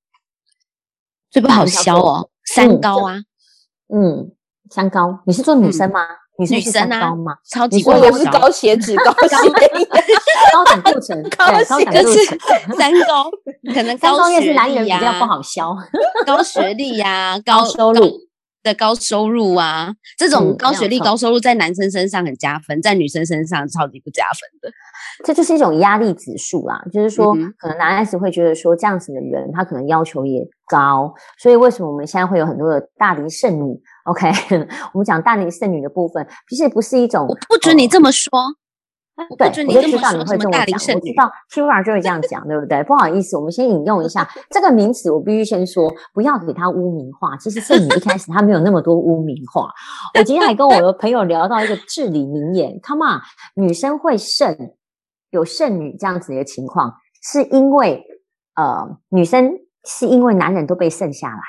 [1.29, 3.17] 最不好销哦，三高啊，
[3.93, 4.31] 嗯，
[4.69, 5.19] 三高。
[5.25, 6.01] 你是做女生吗？
[6.37, 7.35] 嗯、你是三高吗？
[7.49, 9.39] 超级不好销，我是高血脂、高血压、
[10.51, 12.39] 高胆固醇、 高胆固醇，
[12.77, 13.29] 三高，
[13.73, 15.75] 可能高高也是男人比较不好销，
[16.25, 18.01] 高学历呀、 啊，高收入。
[18.65, 24.71] 的高收入啊，这种高学历、高收入在男生身上很加分，在女生身上超级不加分的。
[25.23, 34.29] 这就是一种压力指数啦，就是说，可能男孩子会觉得说，这样子的人他可能要求也高，所以为什么我们现在会有很多的大龄剩女？OK，
[34.93, 38.31] 我们讲大龄剩女的部分，其实不是一种，我不准你这么说。
[39.37, 40.95] 对，我就知道你会这么讲。
[40.95, 42.83] 我知道 Kira 就会这样讲，对不对？
[42.83, 45.09] 不好意思，我们先引用一下 这个名词。
[45.09, 47.37] 我必须先说，不要给他污名化。
[47.37, 49.69] 其实剩女一开始他没有那么多污名化。
[50.19, 53.21] 我今天还跟我的朋友聊到一个至理名言：Come on，
[53.55, 54.53] 女生会剩，
[55.29, 58.03] 有剩女这样子的情况，是因为
[58.55, 59.49] 呃，女生
[59.85, 61.41] 是因为男人都被剩下来的。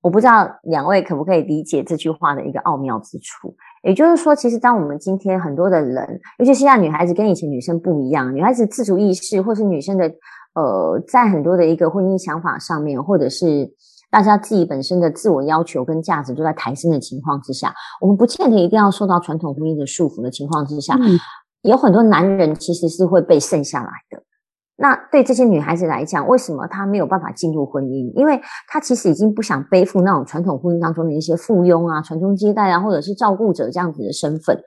[0.00, 3.54] 我不知道两位可不可以理解这句话的一个奥妙之处。
[3.82, 10.10] 也就是说，其实当我们今天很多的人，尤其是现在女孩子跟以前女生不一样，女孩子自主意识，或是女生的
[10.54, 13.68] 呃，在很多的一个婚姻想法上面，或者是
[14.10, 21.18] 大家自己本身的自我要求跟价值都在抬升的情况之下，我们不见得一定要受到传统婚姻的束缚的情况之下，嗯、
[21.62, 24.22] 有很多男人其实是会被剩下来的。
[24.76, 28.12] 那对这些女孩子来讲，为什么她没有办法进入婚姻？
[28.14, 34.58] 因为她其实已经不想背负那种传统婚姻当中的一些附庸啊、传宗接代啊，或者是照顾者这样子的身份。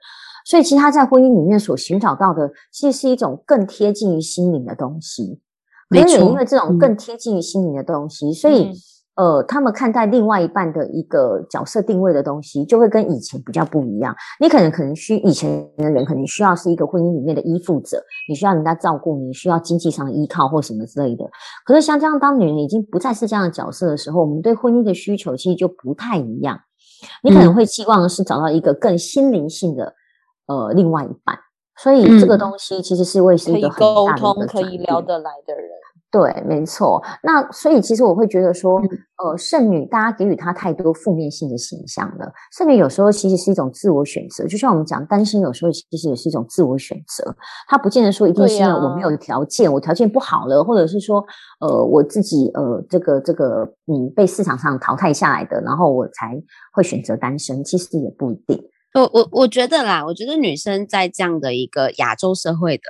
[0.44, 5.40] 所以，其实她在婚姻里面所寻找到的，其实是一种更贴近于心灵的东西。
[5.88, 8.72] 没错，因为这种更贴近于心灵的东西，嗯、所以。
[9.16, 14.14] 呃，他们看待另外一半的一个角色定位的东西，就会跟以前比较不一样。
[14.38, 21.24] 你可能可能需以前的人可能需要是一个婚姻里面的依附者，你需要人家照顾你，需要经济上的依靠或什么之类的。
[21.64, 26.60] 可是像这样，当女人已经不再是这样的角色的时候，我们对婚姻的需求其实就不太一样。
[27.22, 29.94] 你可能会期望的是找到一个更心灵性的
[30.46, 31.38] 呃另外一半，
[31.78, 35.70] 所以这个东西其实是会是一个很大的一个，可以沟通、可以聊得来的人。
[36.16, 37.02] 对，没错。
[37.22, 38.80] 那所以其实我会觉得说，
[39.22, 42.32] 呃，剩女大家给予她太多负面性的形象了。
[42.56, 47.36] 剩女有时候其实是一种自我选择，就像我们讲单身，有时候其实也是一种自我选择。
[47.68, 51.22] 她不见得说一定是因为我没有条件，啊、我条件不好了，或者是说，
[51.60, 56.34] 呃，我自己呃这个这个嗯被市场上淘汰下来的，然后我才
[56.72, 57.62] 会选择单身。
[57.62, 58.58] 其实也不一定。
[58.94, 62.84] 我我我觉得啦，我觉得女生在这样的一个亚洲社会的。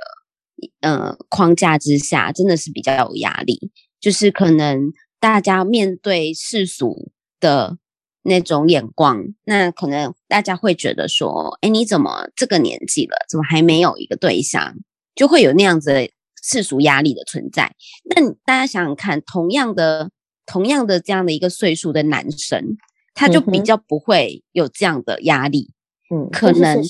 [0.81, 7.77] 呃，框架之下真的是比较有压力，就是可能大家面对世俗的
[8.23, 14.75] 那种眼光，那可能大家会觉得说，哎，你怎么这个年纪了，怎么还没有一个对象？
[15.15, 16.09] 就会有那样子的
[16.43, 17.75] 世俗压力的存在。
[18.03, 20.11] 那大家想想看，同样的、
[20.45, 22.77] 同样的这样的一个岁数的男生，
[23.13, 25.71] 他就比较不会有这样的压力。
[26.13, 26.81] 嗯，可能。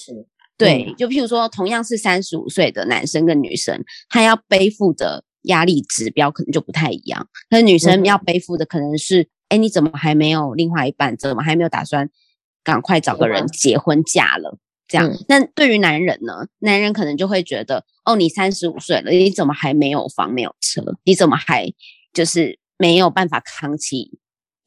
[0.57, 7.27] 对，嗯、就譬如说，同样是三十五岁的男生跟女生，他要背负的压力指标可能就不太一样。
[7.49, 11.15] 那女生要背负的可能是，哎、嗯，你怎么还没有另外一半？
[11.15, 12.09] 怎么还没有打算
[12.63, 14.57] 赶快找个人结婚嫁了？
[14.87, 15.15] 这样。
[15.27, 16.47] 那、嗯、对于男人呢？
[16.59, 20.81] 男人可能就会觉得，哦，你三十五岁了，你怎么还没有房没有车？
[21.03, 21.71] 你怎么还
[22.13, 24.17] 就是没有办法扛起？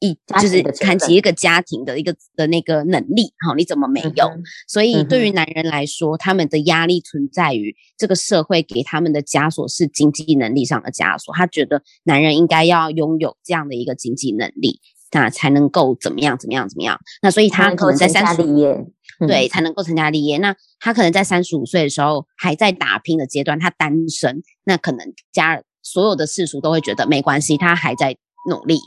[0.01, 4.27] 一就是看起一个家庭的一个的那个能力，好，你怎么没有？
[4.27, 11.35] 嗯、所以对于男人来说，嗯、他们的压力存在于这个社会给他们的枷锁是经济能力上的枷锁。
[11.35, 14.81] 他觉得男人应该要拥有这样的一个经济能力，
[15.13, 16.99] 那才能够怎么样怎么样怎么样。
[17.23, 18.91] 那所以他可能在三十五，
[19.29, 20.39] 对，才能够成家立业。
[20.39, 28.17] 那他可能在三十五岁的时候还在打拼的阶段，他单身，那可能家所有的世俗都会觉得没关系，他还在
[28.49, 28.79] 努力。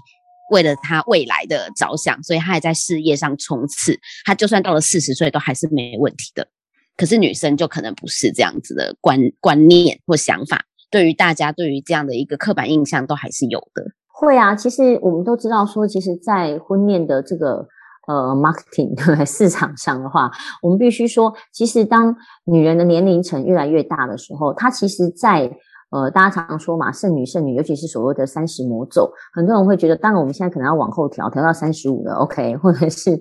[0.52, 4.00] 为了他未来的着想，所以他还在事业上冲刺。
[4.26, 6.48] 他就算到了四十岁，都还是没问题的。
[6.96, 10.66] 可是女生就可能不是这样子的观观念或想法。
[10.92, 13.84] 对于大家，对于这样的一个刻板印象，都还是有的。
[14.08, 17.68] 会啊，其实我们都知道，说其实，在婚恋的这个
[18.08, 20.30] 呃 marketing 市场上的话，
[20.62, 25.52] 我们必须说，其实当女人的年龄层越来越大的时候，她其实，在
[25.94, 33.12] 呃，大家常常说嘛，剩女剩女，尤其是所谓的三十魔咒，很多人会觉得，当然我们现在可能要往后调，调到三十五了，OK，或者是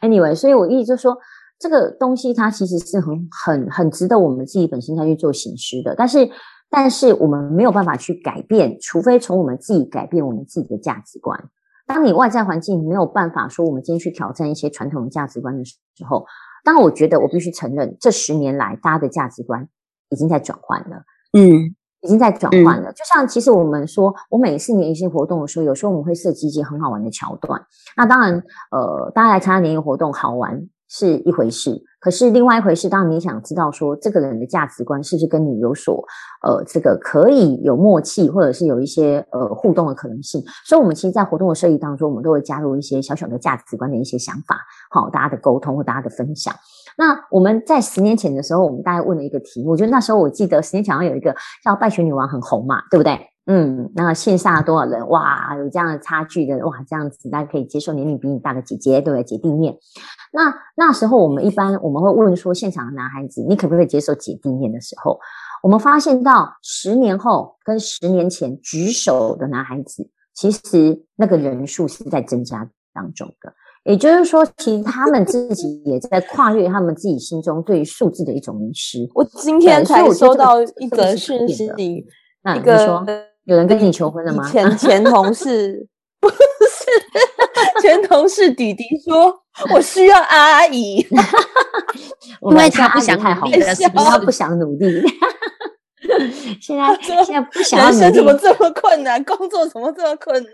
[0.00, 1.14] anyway，所以我一直就说，
[1.58, 6.26] 这个东西它其实是很很很值得我们自己本身再去做省思的，但是
[6.70, 11.38] 但是我们没有办法去改变，除非从我们自己改变我们自己的价值观。
[11.86, 15.76] 当你外在环境没有办法说，我们今天去挑战一些传统的价值观的时
[16.08, 16.24] 候，
[16.64, 19.68] 当我觉得我必须承认，这十年来大家的价值观
[20.08, 21.04] 已经在转换了，
[21.36, 21.76] 嗯。
[22.02, 27.60] 已经在转换了，嗯、就像其实我们说，我每一次年谊活动的时候，有时候我们会设计一些很好玩的桥段。
[27.96, 28.34] 那当然，
[28.70, 36.04] 呃，大家来参加年谊活动好玩是一回事，可是另外一回事，当然你想知道说这个人的价值观是不是跟你有所
[36.42, 40.42] 呃这个可以有默契，或者是有一些呃互动的可能性。
[40.66, 44.58] 所以，我们其实，在活动的设计当中，我们都会加入一些小小的价值观的一些想法，
[44.90, 46.52] 好，大家的沟通或大家的分享。
[46.96, 53.18] 那我们在十年前的时候，我们大概问了一个题目，我觉得那时候我记得十年前好像有一个叫“败犬女王”很红嘛，对不对？
[53.46, 55.08] 嗯，那线下多少人？
[55.08, 59.24] 哇，有这样的差距的哇，这样子大家可以接受年龄比你大的姐姐，对不对？
[59.24, 59.76] 姐弟恋。
[60.32, 65.18] 那那时候我们一般我们会问说，现场的男孩子，你可不可以接受姐弟恋的时候，
[65.62, 73.52] 我们发现到十年后跟十年前举手的男孩子，其实那个人数是在增加当中的。
[73.84, 78.98] 也就是说，其实他们自己也在跨越他们自己心中对于数字的一种迷失。
[79.14, 82.06] 我今天才收到一则讯息，
[82.42, 83.04] 那一个说
[83.44, 84.48] 有人跟你求婚了吗？
[84.48, 85.86] 前 前同事
[86.20, 86.36] 不是
[87.80, 89.36] 前同事弟弟说，
[89.74, 91.04] 我需要阿姨，
[92.42, 93.48] 因为他不想太好，
[93.94, 95.02] 他不想努力。
[96.60, 99.22] 现在现在不想人生怎么这么困难？
[99.24, 100.52] 工作怎么这么困难？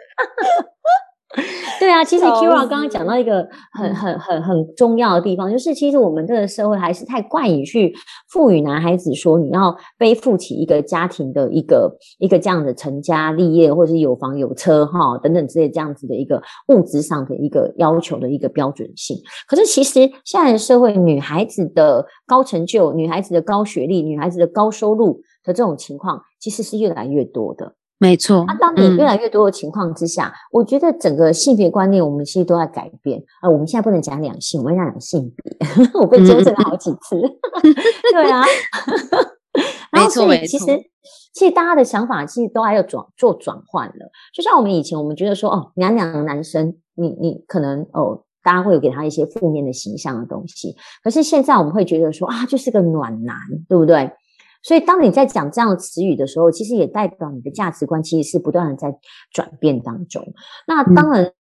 [1.79, 7.95] 对啊，其实 Kyria 刚刚讲到一个很很很很重要的地方，就是其实我们这个社会还是太惯于去
[8.31, 19.14] 赋予男孩子说，你要背负起一个家庭的一个一个这样的成家立业，或者是有房有车哈等等之类这样子的一个物质上的一个要求的一个标准性。
[19.47, 27.75] 可是其实现在的社会，女孩子的高成就、女孩子的高学历、女孩子的高收入的这种情况，其实是越来越多的。
[28.01, 33.21] 没错，那、啊、当你越来越多的情况之下，嗯、我觉得整个性别观念我们其实都在改变。
[33.43, 35.59] 呃，我们现在不能讲两性，我们要讲性别。
[36.01, 37.17] 我被纠正了好几次。
[37.17, 37.75] 嗯、
[38.15, 38.45] 对啊，
[39.91, 40.67] 然后所以其实
[41.35, 44.11] 其实大家的想法其实都还有转做转换了。
[44.33, 50.77] 就像我们以前我们觉得说，哦，娘娘的男生，你你可能哦，大家会有给他一些负面的形象的东西。
[51.03, 53.37] 可是现在我们会觉得说啊，就是个暖男，
[53.69, 54.09] 对不对？
[54.69, 58.94] 所以当你在讲这样的词语的时候，其实也代表你的价值观其实是不断的在
[59.33, 60.23] 转变当中。
[60.66, 61.25] 那当然。
[61.25, 61.33] 嗯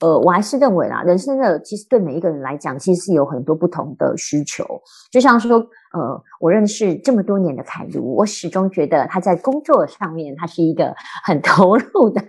[0.00, 4.62] 呃，我还是认为啦，人生的其实对每一个人来讲，其实是有很多不同的需求。
[5.10, 12.20] 就像说，呃，我认识这么多年的凯如，我始终觉得她在工作上面，她是一个很投入的，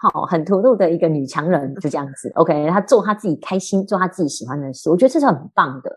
[0.00, 2.32] 好，很投入的一个女强人，就这样子。
[2.36, 5.90] OK，她做她自己开心，做她自己喜欢的事，我觉得这是很棒的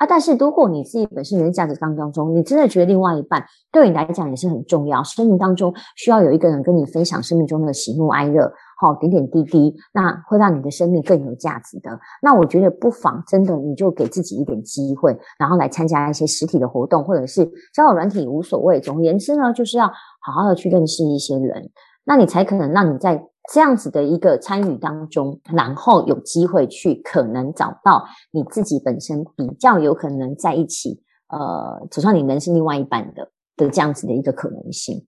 [0.00, 0.06] 啊。
[0.08, 8.50] 但是如果你自己本身人价值当当中，你真的觉得另外一半对你来讲也是很重要，生命当中需要有一个人跟你分享生命中的喜怒哀乐。
[8.82, 12.00] 好，点点滴滴，那会让你的生命更有价值的。
[12.22, 17.44] 那我觉得不妨真的，你就给自己一点机会，然后来参加一些实体的活动，或者是
[17.74, 18.80] 交友软体无所谓。
[18.80, 21.70] 总而言之呢，就是要好好的去认识一些人，
[22.06, 23.22] 那你才可能让你在
[23.52, 35.06] 这样子的一个参与当中，然后有机会去可能找到你自己本身比较有可能在一起，呃，走上你人生另外一半的的这样子的一个可能性。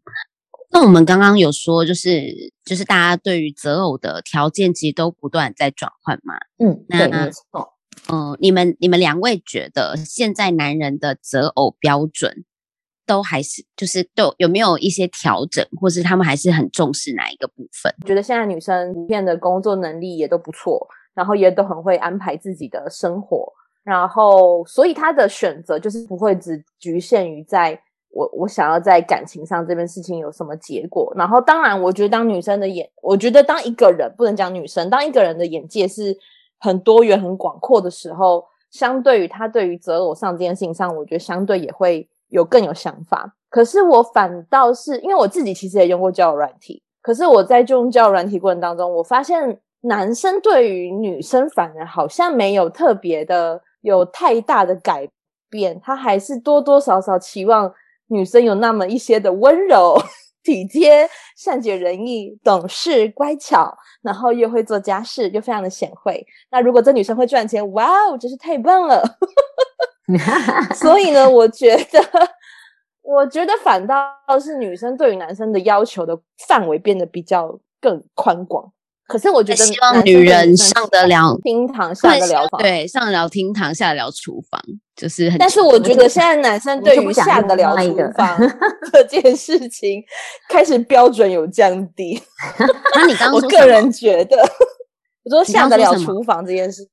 [0.70, 6.34] 那我们刚刚有说，就是就是大家对于择偶的条件其实都不断在转换嘛。
[6.58, 7.74] 嗯，那对，没错。
[8.10, 12.44] 嗯，你们你们两位觉得现在男人的择偶标准
[13.06, 17.94] 都还是就是都有没有一些调整，或是他们还是很重视哪一个部分？
[18.06, 27.80] 觉得现在女生普遍的工作能力也都不错，然后也都很会安排自己的生活，然后所以他的选择就是不会只局限于在。
[28.14, 31.10] 我我想要在感情上这边事情有什么结果？
[31.16, 36.14] 然后当然，我觉得当女生的眼，我觉得当一个人不能讲女生，当一个人的眼界是
[36.60, 43.34] 很多元、很广阔的时候，相对于他对于择偶上这件事情上，我觉得相对也会有更有想法。
[43.48, 55.08] 可是我反倒是因为我自己其实也用过交友软体，可是我在用交友软体过程当中，我发现男生对于女生反而好像没有特别的有太大的改
[55.50, 57.72] 变，他还是多多少少期望。
[58.08, 59.96] 女生有那么一些的温柔、
[60.44, 66.26] 体贴、善解人意、懂事、乖巧，然后又会做家事，又非常的贤惠。
[66.50, 69.02] 那如果这女生会赚钱，哇哦，真是太棒了！
[70.74, 72.00] 所以呢，我觉得，
[73.02, 73.96] 我觉得反倒
[74.40, 78.72] 是女生对于男生的要求的范围变得比较更宽广。
[79.08, 84.60] 可是我觉得，希望女人上得了厅堂，下得了房，对，上得了厅堂，下得了厨房，
[84.96, 85.38] 就是很。
[85.38, 88.38] 但是我觉得现在男生对于下得了厨房
[88.92, 90.02] 这件事情，
[90.48, 92.22] 开始标准有降低。
[92.94, 94.36] 那你刚刚我个人觉得，
[95.24, 96.88] 我说下得了厨房这件事，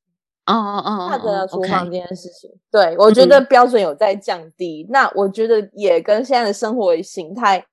[0.54, 4.86] 哦哦哦，下得了厨房这件事情，对，我觉得标准有在降低。
[4.89, 7.66] 那我觉得也跟现在的生活形态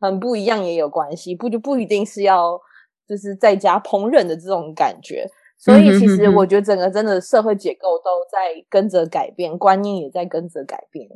[0.00, 2.60] 很不一样也有关系，不就不一定是要。
[3.08, 5.26] 就是在家烹饪的这种感觉，
[5.58, 11.08] 所以其实我觉得整个真的社会结构都在跟着改变，观念也在跟着改变。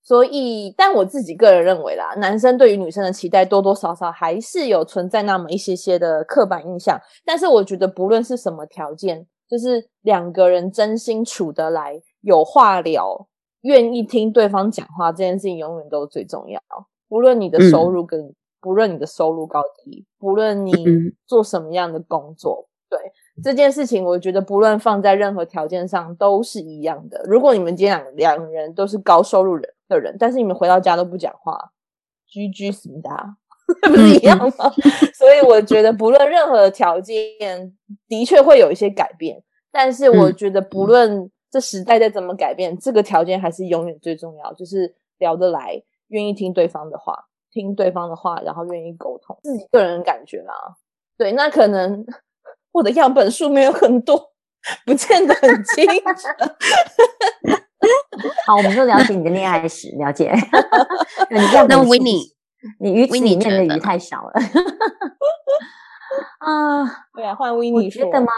[0.00, 6.96] 所以，但我自己个人认为啦，男生对于女生的期待多多少少还是有存在那么一些些的刻板印象。
[7.24, 13.26] 但是，我觉得不论是什么条件，就是两个人真心处得来，有话聊，
[13.62, 16.60] 愿意听对方讲话，这件事情永远都是最重要。
[17.08, 20.74] 不论你的收入跟、嗯不论你的收入高低，不论你
[21.26, 27.22] 做什么样的工作，嗯、对这件事情，我觉得不论放在任何条件上都是一样的。
[27.24, 31.72] 如果你们今天两两人都是高收入人的人，但是你们回到家都不讲话
[32.28, 33.10] ，GG 死的，
[33.88, 34.72] 不是一样吗？
[35.14, 37.16] 所以我觉得不论任何条件，
[38.08, 39.42] 的确会有一些改变。
[39.72, 47.26] 但是我觉得不论这时代再怎么改变，这个条件还是永远最重要，就是聊得来，愿意听对方的话。
[47.52, 50.54] 听对方的话，然后愿意沟通，自己个人感觉啦。
[51.18, 52.06] 对，那可能
[52.70, 54.30] 我的样本数没有很多，
[54.86, 56.28] 不见得很清楚。
[58.46, 60.32] 好，我们就了解你的恋爱史，了解。
[61.28, 62.32] 那那 Winnie，
[62.78, 64.32] 你鱼池里面的鱼太小了。
[66.40, 66.84] 啊，
[67.14, 68.28] 对啊，换 Winnie 你觉得吗？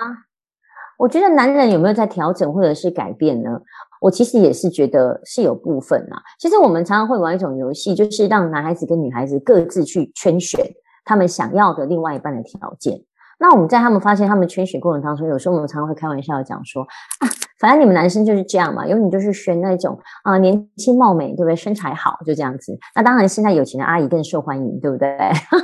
[0.98, 3.60] 我觉得男人有没有在调整或者是改变呢？
[4.00, 6.20] 我其实也是觉得是有部分啊。
[6.38, 10.64] 其实我们常常会玩一种游戏，就是让男孩子跟女孩子各自去圈选
[11.04, 13.00] 他们想要的另外一半的条件。
[13.42, 16.80] 那我们在他们发现他们圈选过程当中，有时候我们常常会开玩笑讲说
[17.18, 17.26] 啊，
[17.58, 21.56] 反正你们男生就是这样嘛，因为你就是选那种啊年轻貌美，对不对？
[21.56, 22.78] 身材好，就这样子。
[22.94, 25.08] 那当然现在有钱的阿姨更受欢迎，对不对？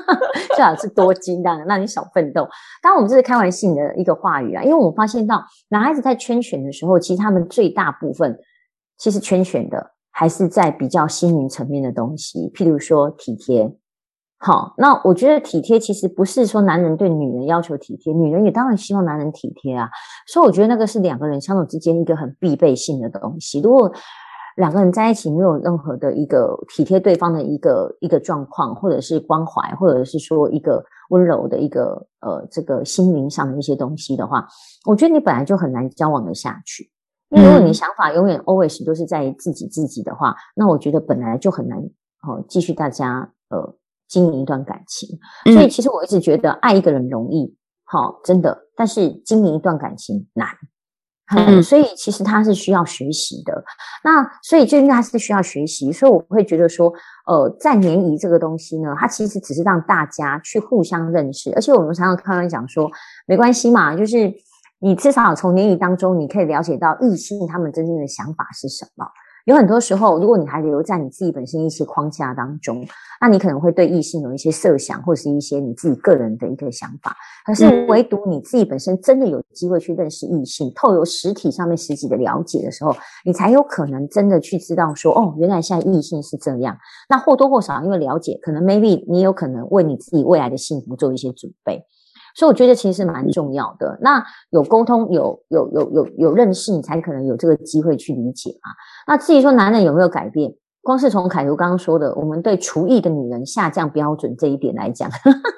[0.57, 2.49] 最好是多金，的让你少奋斗。
[2.83, 8.37] 当然我们这是开玩笑的一个话语啊，因为我们发现到男孩子在圈选的时候，其实他们最大部分
[8.97, 13.72] 其实圈选的还是在比较心灵层面的东西，譬如说体贴。
[14.41, 19.89] 好，那我觉得体贴其实不是说男人对女人要求体贴，女人也当然希望男人体贴啊。
[20.26, 23.61] 所以我觉得那个是两个人相处之间一个很必备性的东西。
[23.61, 23.93] 如果
[24.57, 34.47] 两个人在一起没有任何的一个体贴对方的一个一个状况，或者是关怀，或者是说一个温柔的一个呃这个心灵上的一些东西的话，
[34.86, 36.91] 我觉得你本来就很难交往的下去。
[37.30, 41.78] 因为如果你想法永远 always 都是在自己自己的话，那我觉得本来就很难
[42.26, 43.74] 哦继续大家呃
[44.09, 45.09] 经营一段感情。
[45.53, 50.49] 所以其实我一直觉得爱一个人容易，好、哦、真的，但是经营一段感情难。
[51.37, 53.63] 嗯，所以其实他是需要学习的。
[54.03, 56.91] 那所以就因为他是需要学习，所以我会觉得说，
[57.27, 61.53] 呃，在联谊这个东西呢，它其实只是让大家去互相认识。
[61.55, 62.91] 而且我们常常开玩笑讲说，
[63.27, 64.33] 没关系嘛，就是
[64.79, 69.05] 你至少从联谊当中，你可以了解到异性他们真正的想法是什么。
[69.49, 72.87] 有很多时候，如果你还留在你自己本身一些框架当中，
[73.19, 77.17] 那你可能会对异性有一些设想，或者是一些你自己个人的一个想法。
[77.47, 82.95] 可是，唯独你自己本身真的有机会去认识异性，透由实体上面实际的了解的时候，
[83.25, 86.77] 你才有可能真的去知道说，哦，原来现在异性是这样。
[87.09, 91.83] 那或多或少因为了解，可能 maybe 你有可能为你自己未来的幸福做一些准备。
[92.35, 93.99] 所以我觉得其实是蛮重要的。
[94.01, 98.70] 那有沟通，有有有有有认识，你才可能有这个机会去理解嘛。
[99.07, 105.11] 那至于说男人有没有改变，光是从凯如刚刚说的，我们对厨艺的女人下降标准这一点来讲，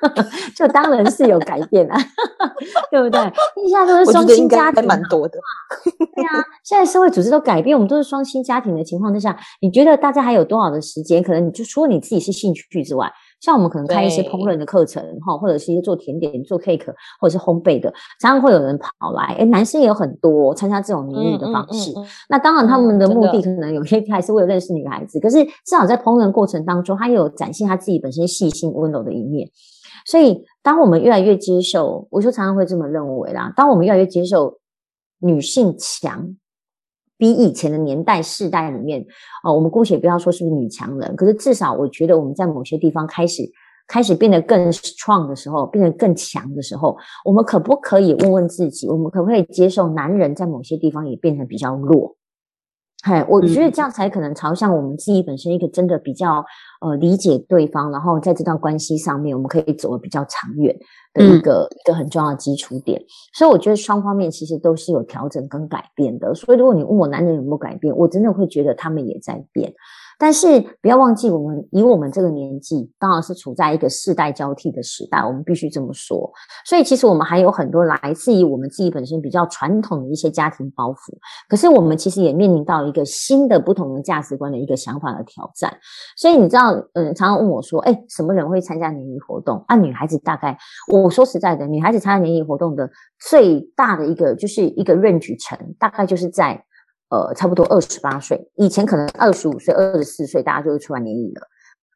[0.57, 1.97] 就当然是有改变啊，
[2.91, 3.21] 对不对？
[3.69, 5.39] 现在都是双薪家庭，蛮多的。
[6.17, 11.23] 对啊，现在社会组织都改变，我们都是双薪家庭的情况之下，你觉得大家还有多少的时间？
[11.23, 13.11] 可能你就除了你自己是兴趣之外。
[13.41, 19.35] 像我们可能开一些烹饪的课程哈，或者是一些做甜点、做 cake 或者是烘焙的，常常会有人跑来。
[19.39, 21.91] 诶，男生也有很多参加这种联谊的方式。
[21.93, 25.19] 嗯嗯嗯、那当然，他们的目的可能有些 还是为了认识女孩子。
[25.19, 29.49] 嗯、可是至少在烹饪过程当中，他也有展现他自己本身细心温柔的一面。
[30.05, 33.53] 所以，当我们越来越接受，我就常常会这么认为啦。
[33.57, 34.59] 当我们越来越接受
[35.21, 36.37] 女性强。
[37.21, 39.05] 比以前的年代世代里面，
[39.45, 43.43] 哦，我们姑且不要说是不是女强人，可是至少我觉得我们在某些地方开始
[43.87, 52.17] 开始变得更 strong 的时候，变得更强的时候，我们可不可以问问自己，我们可不可以接受男人在某些地方也变成比较弱？
[53.03, 56.45] 嘿，我觉得这样才可能朝向我们自己本身一个真的比较
[56.83, 60.77] 呃理解对方，然后在这段关系上面，我们可以走得比较长远。
[61.13, 63.03] 的一个、嗯、一个很重要的基础点，
[63.35, 66.33] 所以我觉得双方面其实都是有调整跟改变的。
[66.37, 69.75] 所以如果你问我男人有没有改变，我真的会觉得他们也在变。
[70.21, 76.31] 但是不要忘记，我们以我们这个年纪，当然是处在一个世代交替的时代，我们必须这么说。
[76.67, 81.17] 所以其实我们还有很多来自于我们自己本身比较传统的一些家庭包袱。
[81.49, 85.75] 可是我们其实也面临到一个新的、不同的价值观的一个想法的挑战。
[86.19, 90.59] 所以你知道，嗯，常常问我说：“哎，什么人会参加联谊活动？”啊，女孩子大概，
[90.93, 92.91] 我说实在的，女孩子参加联谊活动的
[93.27, 96.63] 最大的一个就是一个 range 层，大概就是在。
[97.11, 101.43] 呃，差不多二十八岁，以前可能二十五岁、二十四岁，大家就会出来联谊了。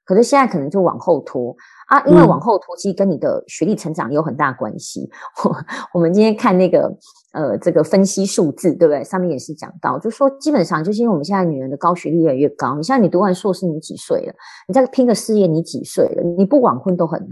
[0.04, 1.56] 可是现在可能就往后拖
[1.88, 5.08] 啊，因为往后拖其实跟你的学历成长有很大关系。
[5.42, 5.56] 我
[5.94, 6.94] 我们今天看那个
[7.32, 9.02] 呃这个分析数字，对不对？
[9.02, 14.34] 上面也是讲到，就说基本上就是因为我们现在女人的高学历越来越高，你像你读完硕士，你几岁了？
[14.68, 16.22] 你再拼个事业，你几岁了？
[16.36, 17.30] 你不晚婚都很难。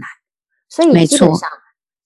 [0.67, 1.47] 所以基本上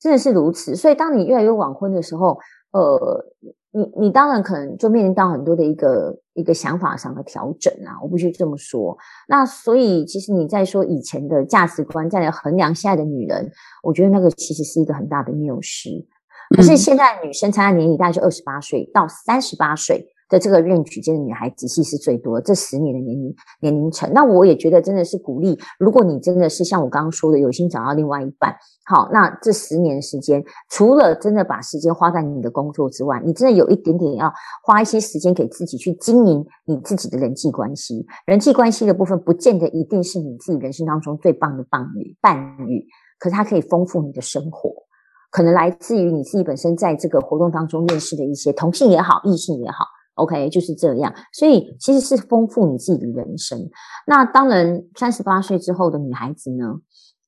[0.02, 0.76] 真的是如此。
[0.76, 2.38] 所以当你越来越晚婚的时候，
[2.72, 3.24] 呃。
[3.72, 8.98] 你你当然可能就面临到很多的一个一个想法上的调整啊，我必须这么说。
[9.28, 13.52] 那所以其实你在说以前的价值观，再来衡量现在的女人，
[13.84, 15.90] 我觉得那个其实是一个很大的谬失。
[16.56, 20.08] 可是现在女生参加年龄大概就二十八岁到三十八岁。
[20.30, 24.12] 的这个 range 间的女孩子，其实是最多的这十年的年龄年龄层。
[24.12, 28.54] 那我也觉得真的是鼓励，如果你真的是像我刚刚说的，有心找到另外一半，
[28.90, 34.34] 好，那这十年时间，除了真的把时间花在你的工作之外，你真的有一点点要
[34.64, 38.08] 花一些时间给自己去经营你自己的人际关系。
[38.26, 42.86] 人际关系的部分，不见得一定是你自己人生当中最棒的伴侣，伴侣，
[43.20, 44.74] 可是它可以丰富你的生活，
[45.32, 49.86] 可能来自于你自己本身在这个活动当中认识的一些同性也好，异性也好。
[50.16, 53.70] OK，就是这样，所以其实是丰富你自己的人生。
[54.08, 56.74] 那当然，三十八岁之后的女孩子呢，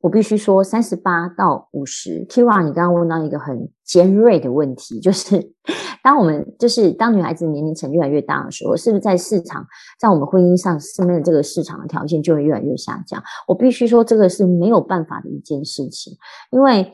[0.02, 5.52] 我必须说，三十八到五十，Kira，你刚刚问到一个很尖锐的问题，就是
[6.02, 9.66] 当我们就是当女孩子年龄层越来越大的时候，是不是在市场，
[10.00, 13.22] 在我们婚姻上，身边的这个市场的条件就会越来越下降？
[13.48, 16.18] 我必须说，这个是没有办法的一件事情，
[16.52, 16.94] 因为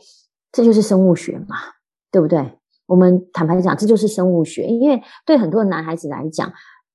[0.51, 1.57] 这就是生物学嘛，
[2.11, 2.57] 对不对？
[2.87, 4.63] 我们坦白讲，这就是生物学。
[4.65, 6.51] 因为对很多男孩子来讲，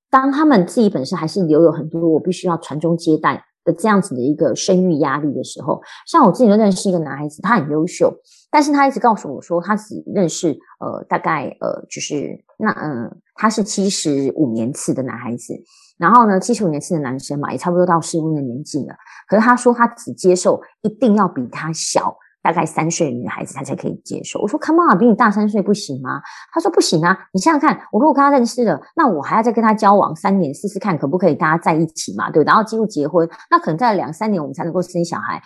[0.09, 8.13] 当他们自己本身还是留有很多我必须要传宗接代的这样子的一个生育压力的时候，像我自己就认识一个男孩子，他很优秀，
[8.49, 13.21] 但是他一直告诉我说，他只认识呃大概呃就是那嗯。
[13.33, 15.55] 他是七十五年次的男孩子，
[15.97, 18.93] 然后呢，七十五年次的男生嘛，也差不多到适婚的年纪了。
[19.27, 24.39] 可是他说他只接受一定要比他小大概三岁的女孩子，她才可以接受。
[24.41, 26.21] 我说 Come on，比你大三岁不行吗？
[26.53, 35.41] 她说不行啊，你想想看，我如果跟他认识了，那我还要再跟他交往三年试试看可不可以大家在一起嘛，对，然后进入结婚，那可能在两三年我们才能够生小孩，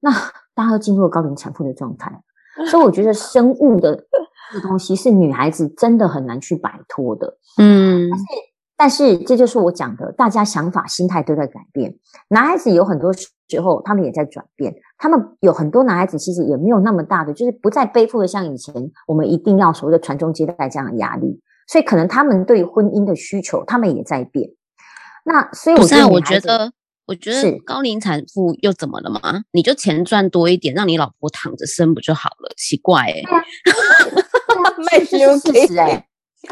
[0.00, 0.10] 那
[0.54, 2.22] 大家都进入了高龄产妇的状态。
[2.70, 3.96] 所以我觉得生物的
[4.52, 8.10] 这个东西是女孩子真的很难去摆脱的， 嗯，
[8.76, 11.94] 但是这就是我讲的，大家想法心态都在改变。
[12.28, 18.74] 男孩子有很多时候他们也在转变，他们有很多男孩子其实也没有那么大的，就是不再背负了像以前
[19.06, 24.50] 我们一定要所谓的传宗接代这样的压力，所以可能他们对婚姻的需求他们也在变。
[25.24, 26.72] 那所以我现在我觉得。
[27.04, 29.42] 我觉得高龄产妇又怎么了嘛？
[29.50, 32.54] 你就钱赚多一点，让你老婆躺着生不就好了？
[32.56, 33.22] 奇怪哎、欸，
[34.86, 36.06] 卖是事实哎，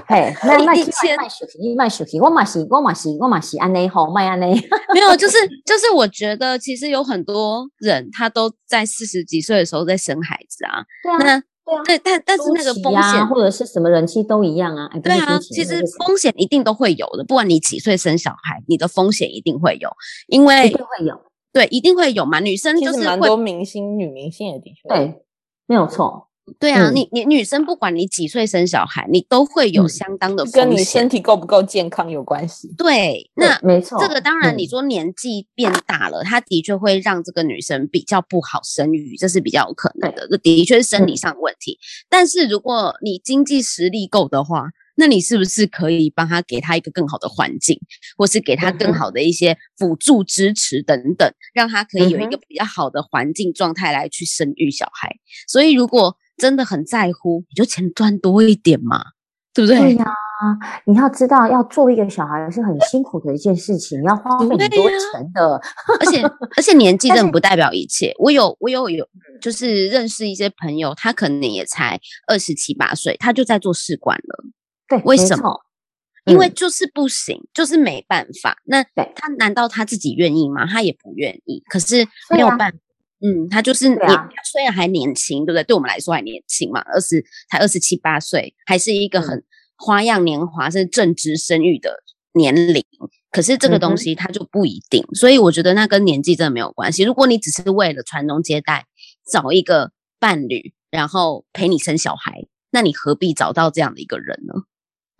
[0.07, 4.55] 嘿，卖卖卖卖手机，卖手机，我嘛是，我嘛是，我嘛是安内好卖安内，
[4.95, 11.19] 没有，就是就是，我觉得其实有很多人他都在四十几岁的时候在生孩子啊，对啊。
[11.19, 11.43] 那
[11.85, 14.91] 对，但但是那个风险、啊、或者是什么人气都一样啊。
[15.05, 19.89] 对啊，其实风险一定都会有的，不管你几岁生小孩，你的风险一定会有，
[20.27, 21.21] 因为一定会有，
[21.53, 22.41] 对，一定会有嘛。
[22.41, 25.23] 女生就是蛮多明星、女明星也的确对，
[25.67, 26.30] 没有错。
[26.59, 32.75] 对啊，嗯、你你女生不管你几岁生小孩，你都会有相当的跟你身体够不够健康有关系。
[32.77, 41.73] 对，那没错，这个当然你说年纪变大了，她、嗯、的确会让这个女生比较不好生育，这是比较有可能的，这的确是生理上的问题。
[41.73, 47.81] 嗯、但是如果你经济实力够的话，那你是不是可以帮她给她一个更好的环境，
[48.19, 55.17] 或是给她更好的一些辅助支持等等，让她可以有一个比较好的环境状态来去生育小孩？
[55.49, 59.05] 所以如果真的很在乎，你就钱赚多一点嘛，
[59.55, 59.79] 对不对？
[59.79, 64.69] 对呀、啊，你要知道，要做一个小孩是很辛苦的一件事情，你要花很多钱
[65.35, 65.61] 的，啊、
[66.01, 66.23] 而且
[66.57, 68.15] 而且年纪真的不代表一切。
[68.19, 69.07] 我有我有有，
[69.41, 74.45] 就是认识一些朋友，他可能也才二十七八岁，他就在做试管了。
[74.89, 75.61] 对，为什么？
[76.27, 78.57] 因为就是不行，嗯、就是没办法。
[78.65, 80.67] 那他难道他自己愿意吗？
[80.67, 81.63] 他也不愿意。
[81.69, 82.79] 可是没有办法。
[83.23, 85.65] 嗯，他就是年，啊、虽然还年轻，对不对？
[85.65, 89.45] 对我们来说还年轻嘛，二十才二十七八岁，还是一个很
[89.77, 92.03] 花样年华，是正值生育的
[92.33, 92.85] 年龄。
[93.31, 97.05] 可是这个东西它就不一定，嗯、所以我觉得那跟年纪真的没有关系。
[97.05, 98.87] 如果你只是为了传宗接代，
[99.31, 104.63] 找一个伴侣，然后陪你生小孩，那你何必找到这样的一个人呢？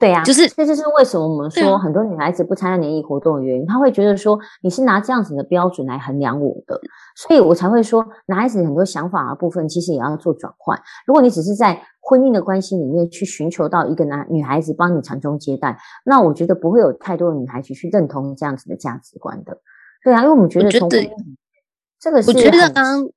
[0.01, 6.81] 对呀，就是这就是为什么我们说很多女孩子不参加联谊活动的原因，她会觉得说你是拿这样子的标准来衡量我的，
[7.15, 10.81] 所以我才会说男孩子很多想法的部分其实也要做转换。
[11.07, 19.59] 如果你只是在婚姻的关系里面去寻求到一个男女孩子帮你传宗接代，那我觉得不会有太多的女孩子去认同这样子的价值观的。
[20.03, 23.09] 对啊，因为我们觉得从这个是，我觉得刚刚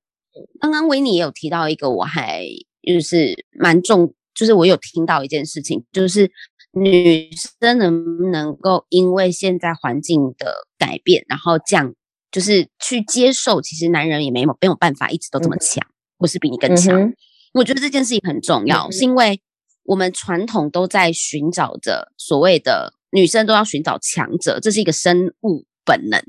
[0.60, 2.44] 刚刚维尼也有提到一个，我还
[2.82, 6.30] 就是蛮重，就是我有听到一件事情，就是。
[6.76, 7.30] 女
[7.62, 11.94] 生能不能够因为现在环境的改变，然后降，
[12.32, 15.86] 就是去接受，其实男人也没有没有办法一直都这么强，
[16.18, 17.00] 或是比你更强。
[17.00, 17.16] 嗯、
[17.54, 19.40] 我觉得这件事情很重要，嗯、是因为
[19.84, 26.20] 我们传统都在寻找着所谓的女生都要寻找强者，这是一个生物本能。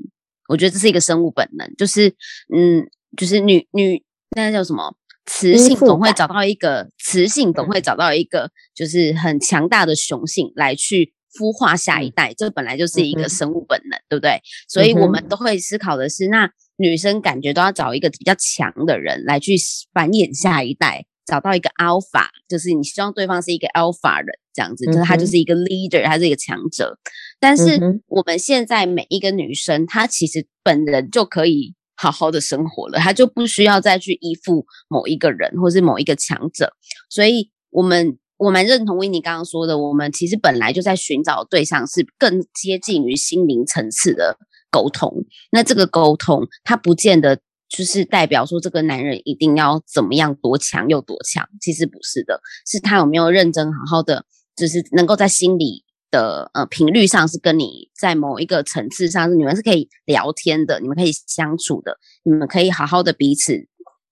[0.47, 2.09] 我觉得这是一个生物本能，就是
[2.55, 2.87] 嗯，
[3.17, 4.03] 就是女女
[4.35, 4.95] 那叫什么？
[5.25, 14.39] 雌性总会找到一个，雌性总会找到一个，就是很强大的雄性来去孵化下一代，这本来就是一个生物本能，对不对？
[14.67, 19.55] 所以我们都会思考的是，那女生感觉都要找一个比较强的人来去
[19.93, 26.97] 繁衍下一代，找到一个 alpha，就是你希望对方是一个 alpha 人，这样子，就是他就是一个 leader，他是一个强者。
[27.39, 31.73] 但是我们现在每一个女生，她其实本人就可以。
[31.95, 36.73] 好好的生活了，他就不需要再去依附某一个人或是某一个强者。
[37.09, 44.37] 所以，我们我蛮认同维尼刚刚说的，我们其实本来就在寻找对象是更接近于心灵层次的
[44.69, 45.25] 沟通。
[45.51, 47.39] 那这个沟通，它不见得
[47.69, 54.25] 就是代表说这个男人一定要怎么样多强又多强，其实不是的，是他有没有认真好好的，
[54.55, 55.83] 就是能够在心里。
[56.11, 63.67] 的呃频率上是跟你在某一个层次上是你们是可以聊天的，你们可以相处的，你们可以好好的彼此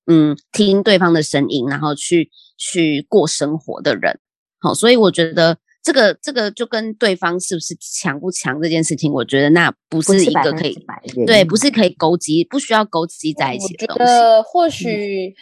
[0.08, 4.20] 嗯听对方的声音，然后去去过生活的人。
[4.60, 10.78] 好，所以我觉得这个这个就跟对方是不是强不强这件事情，我觉得那不是一个可以
[11.26, 14.04] 对，不是可以勾稽，不需要勾稽在一起的东西。
[14.04, 15.34] 我觉得或许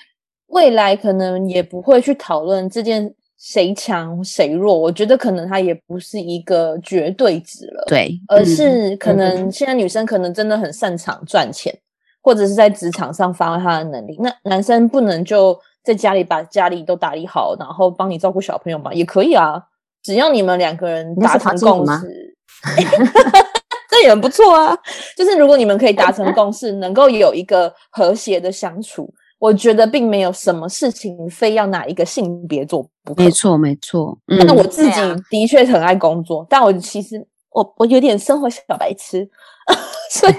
[0.48, 3.16] 未来可能也不会去讨论这件。
[3.44, 11.82] 谁强谁弱，我觉得可能它也不是一个绝对值了，对，而是可能现在女生可能真的很擅长赚钱，嗯、
[12.22, 19.60] 或者是在职场上发挥她的能力，那男生不能就在家里把家里都打理好，然后帮你照顾小朋友嘛，也可以啊，
[20.04, 22.36] 只要你们两个人达成共识，
[23.90, 24.78] 这也很不错啊。
[25.18, 29.12] 就是如果你们可以达成共识，能够有一个和谐的相处。
[29.42, 33.24] 我觉得并没有什么事情非要哪一个性别做不可。
[33.24, 34.16] 没错，没错。
[34.28, 37.18] 那、嗯、我自己的确很爱工作，啊、但我其实
[37.50, 39.28] 我我有点生活小白痴，
[40.12, 40.34] 所以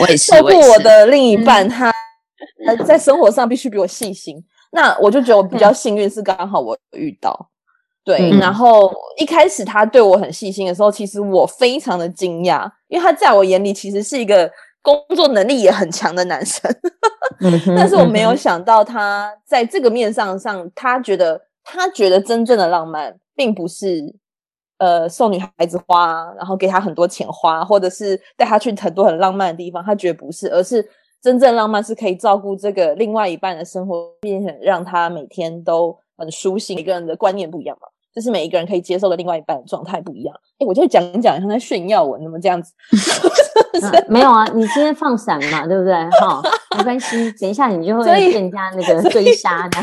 [0.00, 0.32] 我也是。
[0.32, 1.92] 包括我的另一半，他
[2.86, 4.34] 在生活上必须比我细心。
[4.38, 7.50] 嗯、那我就觉得我比较幸运，是刚好我遇到。
[8.02, 14.50] 对，嗯、然后一开始他对我很细心的时候，其实我非常的惊讶，因为他在我眼里其实是一个。
[14.86, 16.72] 工作能力也很强的男生，
[17.76, 24.14] 但是我没有想到他在这个面上上，他觉得他觉得真正的浪漫，并不是
[24.78, 30.88] 呃送女孩子花，然后给她很多钱花，或者是带她去很多很浪漫的地方，他觉得不是，而是
[31.20, 36.76] 真正浪漫是可以照顾这个另外一半的生活，并且让他每天都很舒心。
[36.76, 40.34] 每个人的观念不一样嘛，就是每一个人可以接受的另外一半的状态不一样。
[40.58, 42.72] 哎，我就讲一讲，像在炫耀我，那么这样子。
[43.82, 45.92] 啊、没有啊，你今天放闪嘛，对不对？
[46.18, 46.42] 哈、哦，
[46.78, 49.78] 没关系，等一下你就会被人家那个追杀的，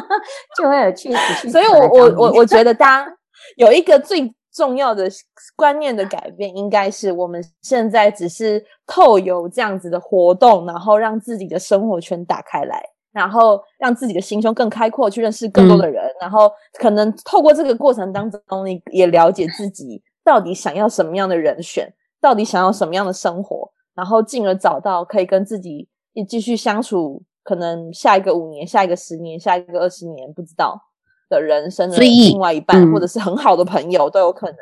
[0.56, 1.50] 就会有去死去。
[1.50, 3.12] 所以我我我我 觉得，大家
[3.58, 5.10] 有一个最重要的
[5.56, 12.82] 观念的改变，应该是我们现在只是透由这样子的活动，然后让自己的生活圈打开来，
[13.14, 21.94] 然后让自己的心胸更开阔，去认识更多的人，嗯、然后可能透过这个过程当中，你也了解自己到底想要什么样的人选。
[22.20, 30.80] 到底想要什么样的生活，然后进而找到可以跟自己一继续相处，可能下一个五年、下一个十年、下一个二十年不知道
[31.28, 34.56] 的人生的另外一半，嗯、或者是很好的朋友都有可能。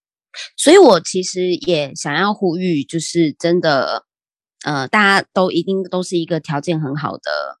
[0.56, 4.04] 所以我其实也想要呼吁，就是真的，
[4.64, 7.58] 呃，大家都一定都是一个条件很好的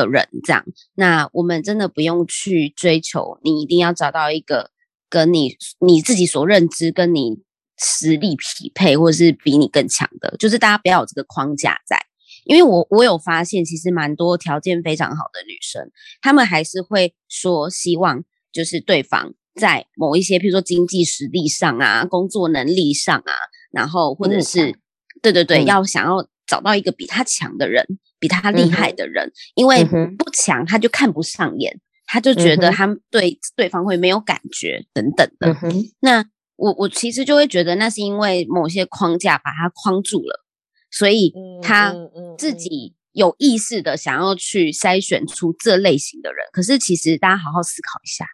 [0.00, 4.70] 的人，这样，那我们真的不用去追求，你一定要找到一个
[5.08, 7.44] 跟你你自己所认知跟你。
[7.78, 12.00] 实力匹配，或者是比你更强的，就是大家不要有这个框架在。
[12.46, 15.90] 因为我我有发现，其实蛮多条件非常好的女生，
[16.22, 23.34] 她们还是会说希望就是对方在某一些，譬如说经济实力上啊，工作能力上啊，
[23.70, 24.74] 然后或者是、嗯、
[25.20, 27.86] 对对对，嗯、要想要找到一个比他强的人，
[28.18, 35.56] 比他厉害的人，嗯、因为不强他就看不上眼，他就觉得他对对方会没有感觉等等的。
[35.62, 36.24] 嗯、那。
[36.58, 40.42] 我我其实就会觉得那是因为某些框架把他框住了，
[40.90, 41.30] 所以
[41.62, 41.94] 他
[42.38, 46.46] 自己有意识的想要去筛选出这类型的人。
[46.54, 48.24] 可是其实大家好好思考一下，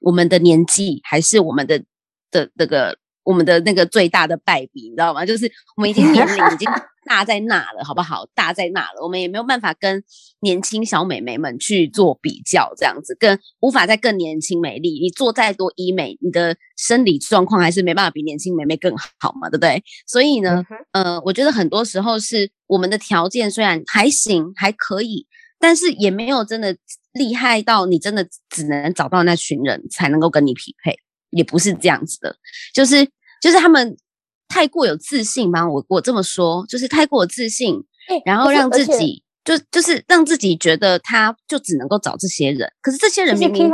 [0.00, 1.84] 我们的年纪还是我们的
[2.30, 5.26] 的那个我们的那个最大的败笔，你知道吗？
[5.26, 5.44] 就是
[5.76, 6.66] 我们已经年龄已经。
[7.10, 8.24] 大在那了，好不好？
[8.36, 10.00] 大在那了，我们也没有办法跟
[10.42, 15.00] 年轻小美眉们去做比较，这样子更无法再更年轻美丽。
[15.00, 19.82] 你做再多医美，你的生理状况还是没办法比年轻美眉更好嘛，对不对？
[20.06, 25.26] 所以呢，嗯、呃，我觉得很多时候是我们的条件虽然还行，还可以，
[25.58, 26.76] 但是也没有真的
[27.14, 30.94] 厉害到你真的只能找到那群人才能够跟你匹配，
[31.30, 32.36] 也不是这样子的，
[32.72, 33.04] 就是
[33.42, 33.96] 就是他们。
[34.50, 35.66] 太过有自信吗？
[35.66, 37.76] 我我这么说，就是太过有自信，
[38.08, 42.68] 欸、然后让自己就就是让自己觉得他就只能够找这些人。
[42.82, 43.72] 可是这些人明明，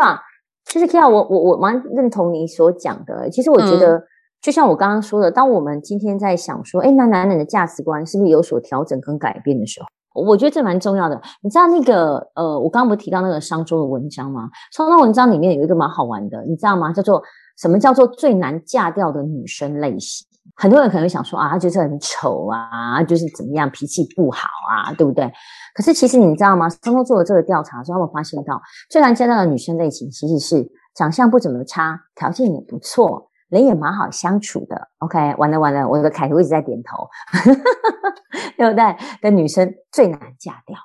[0.66, 3.28] 其实 Kira，我我我蛮认同你所讲的。
[3.30, 4.02] 其实我觉得，嗯、
[4.42, 11.20] 就像我刚刚说的，当我们今天在想说，哎，那男人的价值观是不是有所调整跟改变的时候，我觉得这蛮重要的。
[11.42, 14.48] 你知道那个呃，我刚刚不是提到那个商周的文章吗？
[14.72, 16.92] 商周文章里面有一个蛮好玩的，你知道吗？
[16.92, 17.22] 叫做
[17.56, 20.26] 什么叫做最难嫁掉的女生类型？
[20.54, 25.30] 很多人可能会想说啊，他就是很丑啊，就是怎么样，脾气不好啊，对不对？
[25.74, 26.68] 可是其实你知道吗？
[26.80, 34.88] 他们做了这个调查之后，他们发现到最难见到的女生类型其实是长相不怎么差，条件也不错，人也蛮好相处的。
[34.98, 37.06] OK，完了完了，我的凯图一直在点头，
[38.56, 38.96] 对不对？
[39.20, 40.76] 的女生最难嫁掉。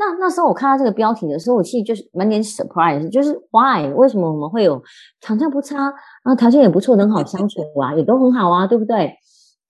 [0.00, 4.82] 那那时候我看到这个标题的时候，我其实就是满点 surprise，就是 why 为什么我们会有
[5.20, 5.92] 长相不差，然
[6.24, 9.14] 后条件也不错，很好相处啊，也都很好啊，对不对？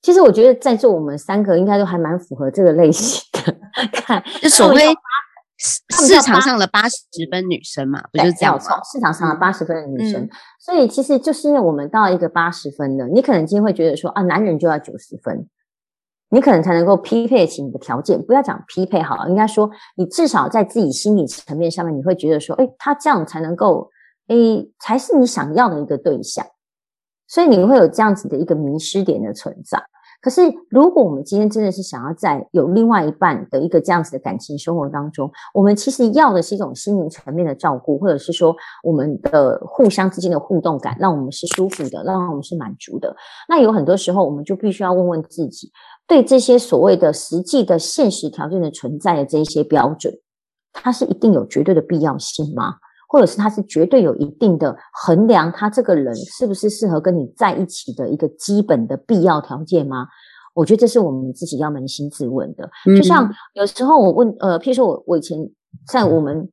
[0.01, 3.55] 其实我觉得在座我们三个应该都还蛮符合这个类型的。
[3.93, 4.85] 看， 就所谓
[5.59, 6.97] 市场上的八十
[7.31, 8.61] 分女生嘛，不就是这样吗？
[8.91, 15.49] 市场上的八十分的女生，嗯、所以其实就是因为我们到一个八十分的，你可能今天会觉得说啊，男人就要九十分。
[16.31, 23.91] 你可能才能够匹配起你的条件，不要讲匹配好了，应该说你至少在自己心理层面上面，你会觉得说，诶，他这样才能够
[24.28, 26.47] 诶，才是你想要的一个对象，
[27.26, 29.83] 所以你会有这样子的一个迷失点的存在。
[30.22, 43.16] 可是，如果我们今天真的是想要在有另外一半的一个这样子的感情生活当中，我们其实要的是一种心灵层面的照顾，或者是说我们的互相之间的互动感，让我们是舒服的，让我们是满足的。
[43.49, 45.72] 那有很多时候，我们就必须要问问自己，
[46.11, 50.12] 对这些所谓的实际的现实条件的存在的这一些标准，
[50.72, 52.74] 它是一定有绝对的必要性吗？
[53.08, 60.08] 或者是它是绝对有一定的衡量，他这个人是不是适合跟你在一起的一个基本的必要条件吗？
[60.52, 62.68] 我觉得这是我们自己要扪心自问的。
[62.86, 65.38] 嗯、就像有时候我问，呃，譬如说我我以前
[65.86, 66.50] 在我们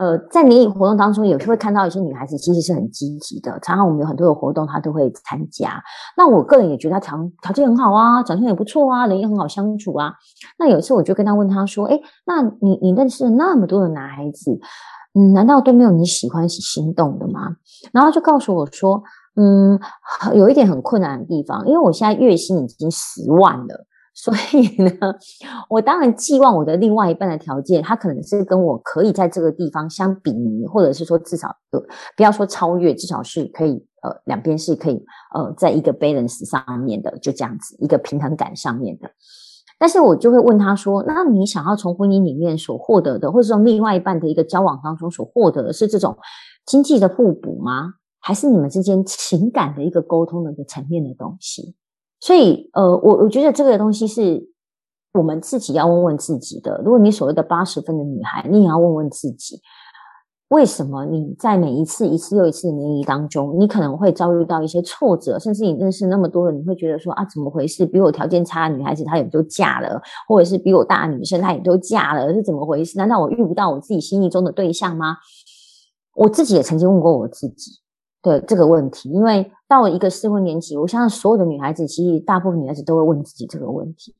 [0.00, 5.82] 呃在联谊活动当中，有时会看到一些女孩子其实是很积极的，常常我们有很多的活动她都会参加。
[6.16, 10.14] 那我个人也觉得她条条件很好啊，长相也不错啊，人也很好相处啊。
[10.58, 14.58] 那有一次我就跟她问她说：“诶，那你你认识了那么多的男孩子？”
[15.12, 17.56] 嗯，难道都没有你喜欢、心动的吗？
[17.92, 19.02] 然后就告诉我说，
[19.34, 19.76] 嗯，
[20.34, 23.86] 有一点很困难的地方，因为我现在月薪已经十万了，
[24.22, 24.90] 所以呢，
[25.70, 31.48] 我当然寄望我的另外一半的条件，他可能是跟我可以在这个地方相比拟，或者是说至少，
[32.16, 35.02] 不要说超越，至少是可以呃，两边是可以
[35.34, 39.10] 呃，在一个 balance 上面的，就这样子一个平衡感上面的。
[39.78, 46.14] 但是我就会问他说：“那你想要从婚姻里面所获得的，或者说另外一半的一个交往当中所获得的是这种
[46.66, 47.94] 经济的互补吗？
[48.20, 51.74] 还是你们之间情感的一个沟通的一个层面的东西？”
[52.20, 54.46] 所以，呃，我我觉得这个东西是
[55.14, 56.80] 我们自己要问问自己的。
[56.84, 59.60] 如果你所谓的八十分的女孩，你也要问问自己。
[60.48, 67.86] 为什么你在每一次一次又一次的联谊当中，你可能会遭遇到一些挫折，甚至你认识那么多人，你会觉得说啊，怎么回事？
[67.86, 72.98] 比我条件差的女孩子她也就嫁了，或者是比我大的女生她也都嫁了，是怎么回事？
[72.98, 75.16] 难道我遇不到我自己心意中的对象吗？
[76.16, 77.70] 我自己也曾经问过我自己
[78.22, 84.14] 的这个问题，因为到了一个适婚年纪，我相信所有的女孩子，其实大部分女孩子都会问自己这个问题。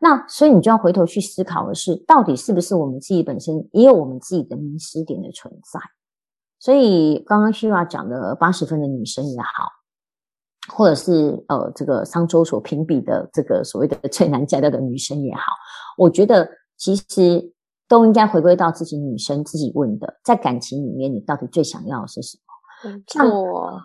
[0.00, 5.80] 那所以你就要回头去思考的是，到底是不是我们自己本身也有我们自己的迷失点的存在？
[6.58, 9.68] 所以刚刚 Kira 讲的八十分的女生也好，
[10.74, 15.42] 或者是呃这个商周所评比的这个所谓的最难嫁掉的女生也好，
[15.98, 17.52] 我觉得其实
[17.88, 22.53] 都应该回归到自己女生自己问的，在感情里面你到底最想要的是什么？
[22.84, 23.80] 没错。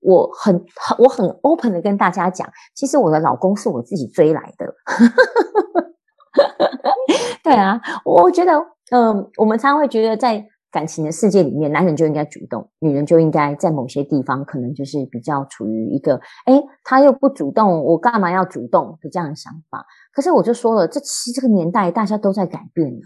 [0.00, 0.64] 我很
[0.98, 4.74] 我很 open 的跟大家讲，其实我的老公是我自己追来的。
[7.44, 8.52] 对啊，我觉得，
[8.90, 16.16] 嗯、呃，我们常常会觉得，在感情的世界里面，男人就应该主动，女人就应该在某些地方可能就是比较处于一个，
[16.46, 19.84] 诶，他又不主动，我干嘛要主动的这样的想法。
[20.12, 23.02] 可是我就说了，这其实这个年代大家都在改变了，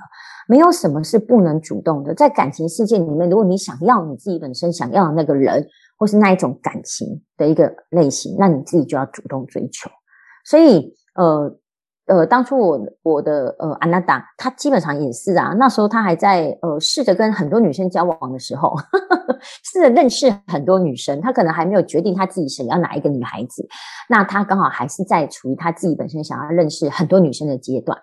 [0.48, 2.14] 没有什么是不能主动的。
[2.14, 5.66] 在感情世界里面，如果你想要你自己本身想要的那个人。
[5.98, 9.88] 或是那一种感情的一个类型，那你自己就要主动追求。
[10.44, 11.50] 所以，呃
[12.06, 15.52] 呃，当初我我的呃安娜达，她基本上也是啊。
[15.58, 21.20] 那时候她还在呃试着跟很多女生交往的时候，呵 呵试着认识很多女生。
[21.20, 23.66] 她可能还没有决定她自己想要哪一个女孩子，
[24.08, 27.98] 那她刚好还是在处于她自己本身想要认识很多女生的阶段。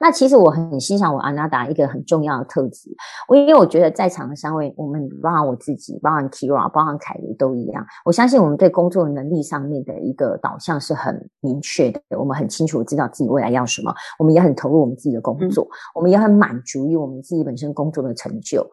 [0.00, 2.90] 那其实我很欣赏我阿娜达一个很重要的特质，
[3.28, 7.84] 我因为我觉得在场的三位，我们包含我自己，包含 Kira，包含凯莉都一样。
[8.04, 18.68] 我相信我们对工作能力上面的一个导向是很明确的，我们很清楚知道自己未来要什么，我们也很投入我们自己的工作，嗯、我们也很满足于我们自己本身工作的成就。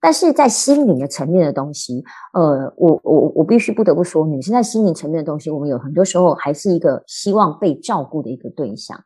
[0.00, 2.02] 但是在心灵的层面的东西，
[2.32, 8.98] 呃，我我我必须不得不说，女生在心灵层面的东西，我们有很多时候还是一个希望被照顾的一个对象。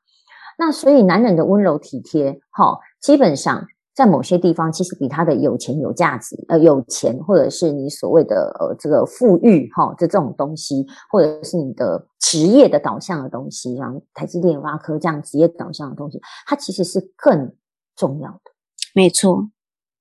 [0.56, 17.54] 那所以，男人的温柔体贴，哈，基本上在某些地方，其实比他的有钱有价值，呃，有钱或者是你所谓的呃这个富裕，哈，这这种东西，或者是你的职业的导向的东西，像台积电、挖科这样职业导向的东西，它其实是更
[17.94, 18.40] 重要的。
[18.94, 19.48] 没错。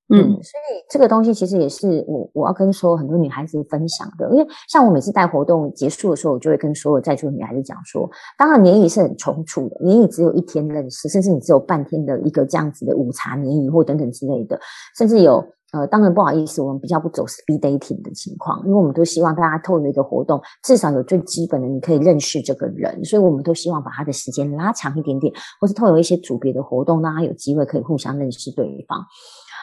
[0.07, 14.59] 嗯，所以这个东西其实也是我我要跟所有很多女孩子分享的，因为像我每次带活动结束的时候，我就会跟所有在座的女孩子讲说，当然联谊是很匆促的，联谊只有一天认识，甚至你只有半天的一个这样子的午茶联谊或等等之类的，
[14.95, 29.03] 甚至有呃，当然不好意思，我们比较不走 speed dating 的情况，因为我们都希望大家透过一个活动，至少有最基本的你可以认识这个人，所以我们都希望把他的时间拉长一点点，或是透过一些组别的活动，让他有机会可以互相认识对方。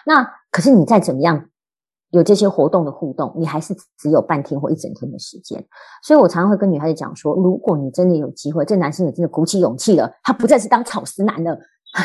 [0.07, 1.49] 那可是你再怎么样
[2.11, 5.65] 有这些活动的互动，你还是只有半天或一整天的时间。
[6.03, 11.59] 所以我常常会跟女孩子讲说，如果你真的有机会，这男生也真的鼓起勇气了，他不再是当草食男了，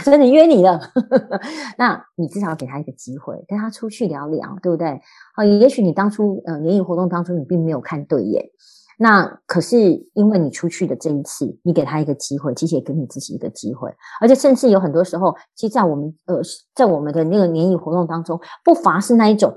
[0.06, 0.80] 真的约你了，
[1.78, 5.02] 那你至少要给他一个机会，跟他出去聊聊，对不对？
[5.36, 8.45] 啊，也许你当初呃联谊活动当中你并没有看对眼，
[8.98, 9.78] 那可是
[10.14, 13.89] 因为你出去的这一次，你给他一个机会，其实也给你自己一个机会，
[14.20, 16.41] 而且甚至有很多时候，其实在我们呃
[16.76, 19.56] 在我们的那个联谊活动当中，不乏是那一种。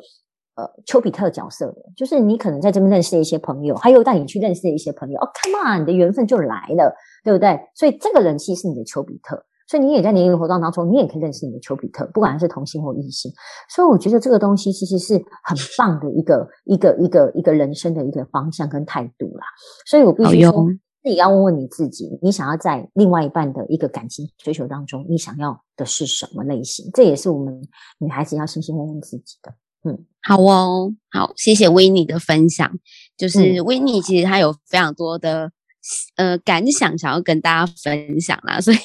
[0.56, 5.18] 呃，丘比特角色的，就是你可能在这边认识一些朋友，还有带你去认识一些朋友。
[5.18, 7.58] 哦，come on，你的缘分就来了，对不对？
[7.74, 13.30] 所以这个人其实是你的丘比特，所以你也在联谊活动当中，你也可以认识你的丘比特，不管是同性或异性。
[13.68, 15.14] 所以我觉得这个东西其实是
[15.44, 19.46] 很棒的一个一个一个一个人生的一个方向跟态度啦。
[19.86, 20.66] 所以我必须说，
[21.04, 26.90] 你要问问你自己，你想要在另外一半的一个感情追求当中，你想要的是什么类型？
[26.92, 27.62] 这也是我们
[28.00, 29.54] 女孩子要深深问问自己的。
[29.84, 32.70] 嗯，好哦，好，谢谢 Winnie 的分享。
[33.16, 35.52] 就是 Winnie 其实他有非常多的
[36.16, 38.76] 呃感想想要跟大家分享啦，所以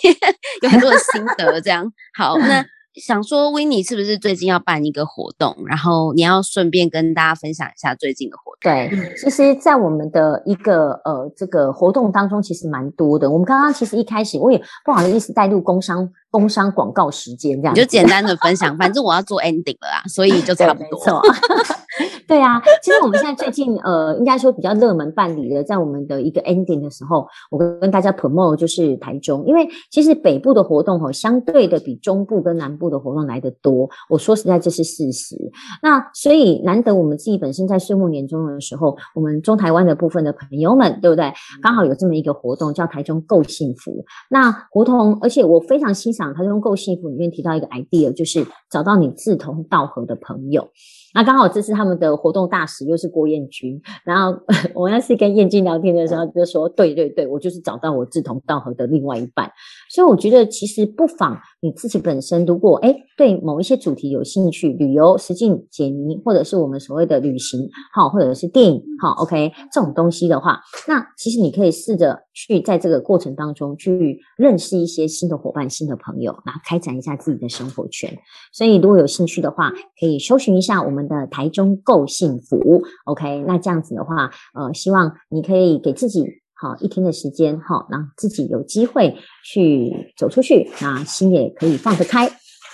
[0.65, 1.61] 有很多的心得。
[1.61, 2.65] 这样好，那。
[2.95, 5.53] 想说，Winnie 是不是最近要办一个活动？
[5.67, 8.71] 然后你要顺便跟大家分享一下最近的活动。
[8.71, 13.29] 对，其实，在我们的一个呃这个活动当中，其实蛮多的。
[13.29, 18.77] 我们刚刚其实一开始我也不好意思带入工商工商广告时间这样，你就简单的分享。
[18.77, 21.21] 反正我要做 ending 了啦，所以就差不多。
[22.27, 33.89] 对啊，其实我们现在最近呃，应该说比较热门办理的，在我们的一个 ending 的时候，我跟跟大家 promote 就是台中，因为其实北部的活动哦，相对的比中部跟南部的活动来得多。
[34.09, 35.35] 我说实在，这是事实。
[35.81, 41.31] 那所以难得我们自己本身在岁末年终的时候，我们中台湾的部分的朋友们，对不对？
[41.61, 44.03] 刚好有这么一个活动，叫台中够幸福。
[44.29, 50.69] 那活动，而且我非常欣赏台中够幸福里面提到一个 idea，就是找到你志同道合的朋友。
[51.15, 54.37] 那刚好这次他们的活动大使又是郭彦君，然后
[54.75, 59.49] 我那次跟彦君聊天的时候就说：“对对对，我就是找到我志同道合的另外一半。”
[59.89, 70.59] 所以我觉得其实不妨你自己本身如果诶对某一些主题有兴趣，旅游、实景解谜，或者是我们所谓的旅行，好，或者是电影，好，OK 这种东西的话，
[70.89, 78.15] 那其实你可以试着去在这个过程当中去认识一些新的伙伴、新的朋友，然后开展一下自己的生活圈。
[78.51, 83.43] 所以如果有兴趣的话，可以搜寻一下我们的台中够幸福，OK？
[83.47, 89.15] 那这样子的话，呃，希望你可以给自己好一天的时间，好让自己有机会
[89.45, 92.29] 去走出去，那心也可以放得开。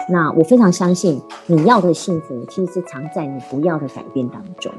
[0.09, 4.74] 那我非常相信，你要的幸福其实是藏在你不要的改变当中。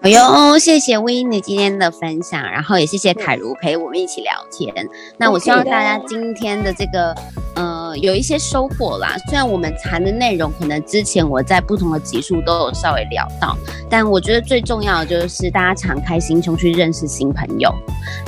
[0.00, 4.88] 哎呦，谢谢 Winnie 今天的分享，然后也谢谢凯如陪我们一起聊天。
[5.16, 7.12] 那我希望大家今天的这个，
[7.56, 9.16] 呃，有一些收获啦。
[9.28, 13.56] 虽然我们谈的内容可能之前我在不同的集数都有稍微聊到，
[13.90, 17.74] 但我觉得最重要的就是大家敞开心胸去认识新朋友。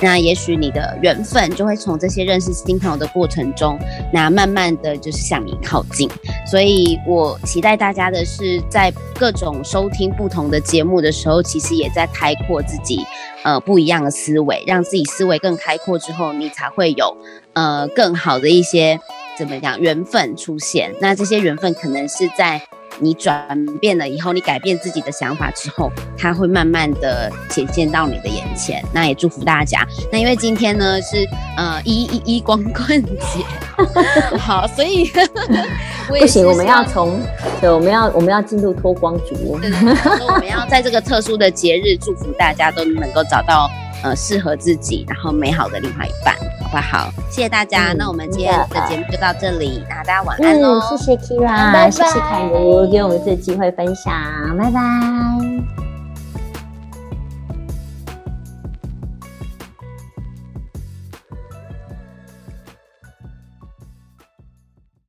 [0.02, 3.78] 那也许你的缘分就会从这些认识新朋友的过程中，
[4.12, 6.08] 那慢慢的就是向你靠近。
[6.46, 13.04] 所以我期待大家的是，在各种收听不同的节目的时候，其实也在开阔自己，
[13.42, 17.16] 呃，不一样的思维，让自己思维更开阔之后，你才会有，
[17.54, 18.98] 呃，更好的一些
[19.40, 20.94] 怎么讲缘分出现。
[21.00, 22.60] 那这些缘分可能是在。
[23.02, 28.84] 你转变了以后，你改变自己的想法之后，它会慢慢的显现到你的眼前。
[28.92, 29.86] 那也祝福大家。
[30.12, 31.26] 那因为今天呢是
[31.56, 33.42] 呃一一一光棍节，
[34.36, 35.10] 好，所以
[36.08, 37.18] 不行，我们要从
[37.58, 39.58] 对，我们要我们要进入脱光族。
[39.62, 39.80] 对，对，
[40.18, 43.70] 对，我们要在这个特殊的节日，祝福大家都能够找到
[44.02, 46.34] 呃适合自己，然后美好的另外一半。
[46.62, 47.10] 好不好？
[47.30, 47.92] 谢谢大家。
[47.92, 50.98] 嗯、那我们今天的节目就到这里，那、嗯、大家晚安喽、嗯。
[50.98, 54.14] 谢谢 Kira，拜拜谢谢凯如给我们这个机会分享，
[54.56, 55.89] 拜拜。